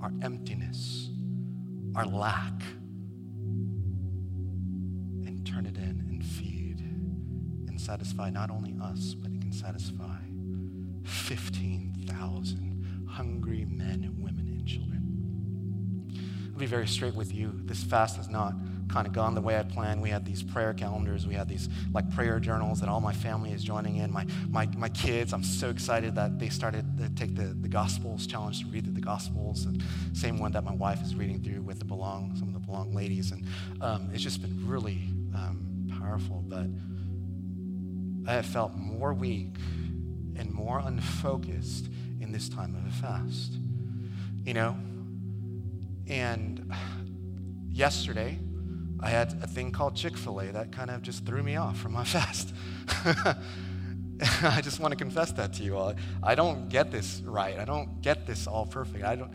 our 0.02 0.12
emptiness, 0.22 1.10
our 1.96 2.06
lack, 2.06 2.62
and 5.26 5.46
turn 5.46 5.66
it 5.66 5.78
in 5.78 6.06
and 6.08 6.24
feed 6.24 6.80
and 7.68 7.80
satisfy 7.80 8.30
not 8.30 8.52
only 8.52 8.76
us, 8.82 9.16
but 9.16 9.32
it 9.32 9.42
can 9.42 9.52
satisfy 9.52 10.20
15,000 11.04 13.06
hungry 13.10 13.66
men 13.66 14.04
and 14.04 14.24
women 14.24 14.48
and 14.48 14.66
children. 14.66 15.04
I'll 16.54 16.60
be 16.60 16.66
very 16.66 16.88
straight 16.88 17.16
with 17.16 17.34
you. 17.34 17.54
This 17.66 17.84
fast 17.84 18.20
is 18.20 18.30
not 18.30 18.54
kind 18.90 19.06
of 19.06 19.14
gone 19.14 19.36
the 19.36 19.42
way 19.42 19.58
I 19.58 19.64
planned. 19.64 20.02
We 20.02 20.10
had 20.10 20.26
these 20.26 20.42
prayer 20.44 20.74
calendars, 20.74 21.28
we 21.28 21.34
had 21.34 21.48
these 21.48 21.70
like 21.94 22.10
prayer 22.14 22.40
journals 22.40 22.80
that 22.80 22.90
all 22.90 23.02
my 23.02 23.14
family 23.14 23.52
is 23.52 23.64
joining 23.64 23.98
in. 23.98 24.12
My, 24.12 24.26
my, 24.50 24.68
my 24.78 24.90
kids, 24.90 25.34
I'm 25.34 25.44
so 25.44 25.70
excited 25.70 26.16
that 26.16 26.40
they 26.40 26.50
started 26.50 26.98
to 26.98 27.10
take 27.10 27.36
the, 27.36 27.48
the 27.48 27.68
Gospels 27.68 28.28
challenge 28.28 28.62
to 28.62 28.68
read 28.68 28.86
through 28.86 28.94
the 28.94 29.02
Gospels. 29.02 29.66
And 29.66 29.84
same 30.14 30.40
one 30.40 30.52
that 30.54 30.64
my 30.64 30.74
wife 30.74 31.02
is 31.04 31.16
reading 31.16 31.42
through 31.42 31.62
with 31.62 31.80
the 31.80 31.86
Belong, 31.86 32.36
some 32.38 32.48
of 32.48 32.54
the 32.54 32.60
Belong 32.60 32.94
ladies. 32.94 33.32
And 33.32 33.46
um, 33.82 34.10
it's 34.14 34.24
just 34.24 34.42
been 34.42 34.68
really 34.68 35.02
um, 35.34 35.90
powerful. 36.00 36.44
But 36.48 36.68
I 38.30 38.34
have 38.34 38.46
felt 38.46 38.76
more 38.76 39.14
weak 39.14 39.56
and 40.36 40.52
more 40.52 40.80
unfocused 40.80 41.90
in 42.20 42.32
this 42.32 42.50
time 42.50 42.76
of 42.76 42.86
a 42.86 42.96
fast. 43.02 43.54
You 44.44 44.54
know? 44.54 44.78
And 46.08 46.72
yesterday, 47.70 48.40
I 49.00 49.10
had 49.10 49.34
a 49.44 49.48
thing 49.48 49.72
called 49.72 49.96
Chick 49.96 50.18
fil 50.18 50.40
A 50.40 50.52
that 50.52 50.72
kind 50.72 50.90
of 50.90 51.02
just 51.02 51.26
threw 51.26 51.44
me 51.44 51.56
off 51.56 51.78
from 51.78 51.94
my 51.94 52.04
fast. 52.16 52.54
I 54.42 54.62
just 54.62 54.80
want 54.80 54.92
to 54.92 54.96
confess 54.96 55.32
that 55.34 55.54
to 55.54 55.64
you 55.64 55.78
all. 55.78 55.94
I 56.24 56.36
don't 56.36 56.70
get 56.70 56.92
this 56.92 57.22
right. 57.24 57.60
I 57.60 57.66
don't 57.66 58.02
get 58.02 58.26
this 58.26 58.48
all 58.48 58.66
perfect. 58.66 59.06
I 59.06 59.16
don't, 59.16 59.32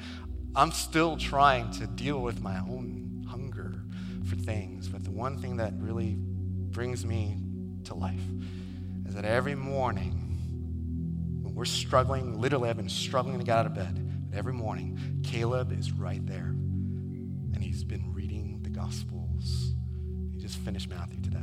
I'm 0.57 0.72
still 0.72 1.16
trying 1.16 1.70
to 1.72 1.87
deal 1.87 2.20
with 2.20 2.42
my 2.42 2.59
own 2.59 3.25
hunger 3.29 3.81
for 4.25 4.35
things. 4.35 4.88
But 4.88 5.05
the 5.05 5.12
one 5.12 5.38
thing 5.38 5.59
that 5.59 5.75
really 5.79 6.16
brings 6.18 7.07
me 7.07 7.37
to 7.85 7.94
life 7.94 8.20
is 9.07 9.14
that 9.14 9.25
every 9.25 9.55
morning, 9.55 10.12
when 11.42 11.55
we're 11.55 11.64
struggling, 11.64 12.40
literally, 12.40 12.68
I've 12.68 12.77
been 12.77 12.88
struggling 12.88 13.38
to 13.38 13.44
get 13.44 13.57
out 13.57 13.66
of 13.66 13.75
bed, 13.75 14.29
but 14.31 14.37
every 14.37 14.53
morning, 14.53 14.98
Caleb 15.22 15.72
is 15.79 15.92
right 15.92 16.25
there. 16.27 16.55
And 17.55 17.59
he's 17.62 17.85
been 17.85 18.12
reading 18.12 18.61
the 18.62 18.70
gospel 18.70 19.22
just 20.53 20.88
Matthew 20.88 21.21
today. 21.21 21.38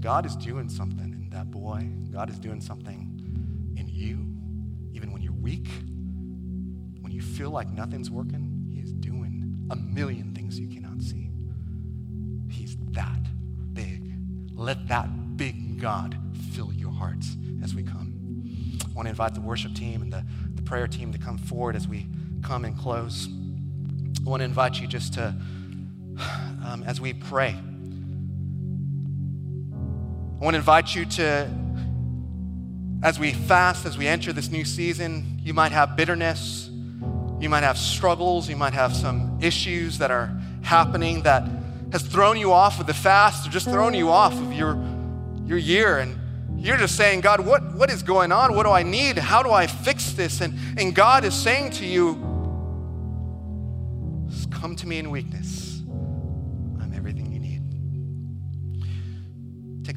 God 0.00 0.26
is 0.26 0.36
doing 0.36 0.68
something 0.68 1.12
in 1.14 1.30
that 1.30 1.50
boy. 1.50 1.88
God 2.12 2.28
is 2.28 2.38
doing 2.38 2.60
something 2.60 3.74
in 3.76 3.88
you, 3.88 4.26
even 4.92 5.12
when 5.12 5.22
you're 5.22 5.32
weak, 5.32 5.66
when 7.00 7.10
you 7.10 7.22
feel 7.22 7.50
like 7.50 7.70
nothing's 7.70 8.10
working. 8.10 8.68
He 8.70 8.80
is 8.80 8.92
doing 8.92 9.66
a 9.70 9.76
million 9.76 10.34
things 10.34 10.58
you 10.60 10.68
cannot 10.68 11.00
see. 11.00 11.30
He's 12.50 12.76
that 12.92 13.20
big. 13.72 14.12
Let 14.52 14.88
that 14.88 15.36
big 15.36 15.80
God 15.80 16.16
fill 16.52 16.72
your 16.72 16.92
hearts 16.92 17.36
as 17.62 17.74
we 17.74 17.82
come. 17.82 18.12
I 18.84 18.92
want 18.92 19.06
to 19.06 19.10
invite 19.10 19.34
the 19.34 19.40
worship 19.40 19.74
team 19.74 20.02
and 20.02 20.12
the, 20.12 20.24
the 20.54 20.62
prayer 20.62 20.86
team 20.86 21.12
to 21.12 21.18
come 21.18 21.38
forward 21.38 21.74
as 21.74 21.88
we 21.88 22.06
come 22.42 22.64
and 22.64 22.78
close. 22.78 23.28
I 24.24 24.28
want 24.28 24.40
to 24.40 24.44
invite 24.44 24.80
you 24.80 24.86
just 24.86 25.14
to 25.14 25.34
um, 26.74 26.82
as 26.82 27.00
we 27.00 27.12
pray. 27.12 27.56
I 30.40 30.44
want 30.44 30.54
to 30.54 30.58
invite 30.58 30.92
you 30.94 31.06
to, 31.06 31.48
as 33.02 33.18
we 33.18 33.32
fast, 33.32 33.86
as 33.86 33.96
we 33.96 34.08
enter 34.08 34.32
this 34.32 34.50
new 34.50 34.64
season, 34.64 35.38
you 35.40 35.54
might 35.54 35.70
have 35.70 35.96
bitterness, 35.96 36.68
you 37.38 37.48
might 37.48 37.62
have 37.62 37.78
struggles, 37.78 38.48
you 38.48 38.56
might 38.56 38.72
have 38.72 38.94
some 38.94 39.38
issues 39.40 39.98
that 39.98 40.10
are 40.10 40.36
happening 40.62 41.22
that 41.22 41.48
has 41.92 42.02
thrown 42.02 42.36
you 42.36 42.50
off 42.50 42.80
of 42.80 42.88
the 42.88 42.94
fast 42.94 43.46
or 43.46 43.50
just 43.50 43.66
thrown 43.66 43.94
you 43.94 44.10
off 44.10 44.32
of 44.32 44.52
your, 44.52 44.76
your 45.46 45.58
year. 45.58 45.98
And 45.98 46.18
you're 46.58 46.76
just 46.76 46.96
saying, 46.96 47.20
God, 47.20 47.38
what, 47.46 47.72
what 47.74 47.88
is 47.88 48.02
going 48.02 48.32
on? 48.32 48.56
What 48.56 48.64
do 48.64 48.70
I 48.70 48.82
need? 48.82 49.16
How 49.16 49.44
do 49.44 49.52
I 49.52 49.68
fix 49.68 50.10
this? 50.12 50.40
And, 50.40 50.58
and 50.76 50.92
God 50.92 51.24
is 51.24 51.34
saying 51.34 51.70
to 51.72 51.86
you, 51.86 52.14
come 54.50 54.74
to 54.76 54.88
me 54.88 54.98
in 54.98 55.10
weakness. 55.10 55.43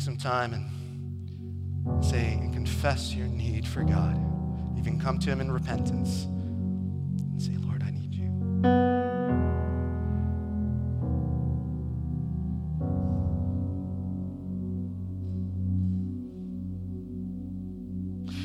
some 0.08 0.16
time 0.16 0.54
and 0.54 2.06
say 2.06 2.36
and 2.36 2.54
confess 2.54 3.14
your 3.14 3.28
need 3.28 3.68
for 3.68 3.84
God. 3.84 4.16
You 4.78 4.82
can 4.82 4.98
come 4.98 5.20
to 5.20 5.30
Him 5.30 5.42
in 5.42 5.52
repentance 5.52 6.24
and 6.24 7.42
say, 7.42 7.58
Lord, 7.58 7.84
I 7.84 7.92
need 7.92 8.14
you. 8.14 9.07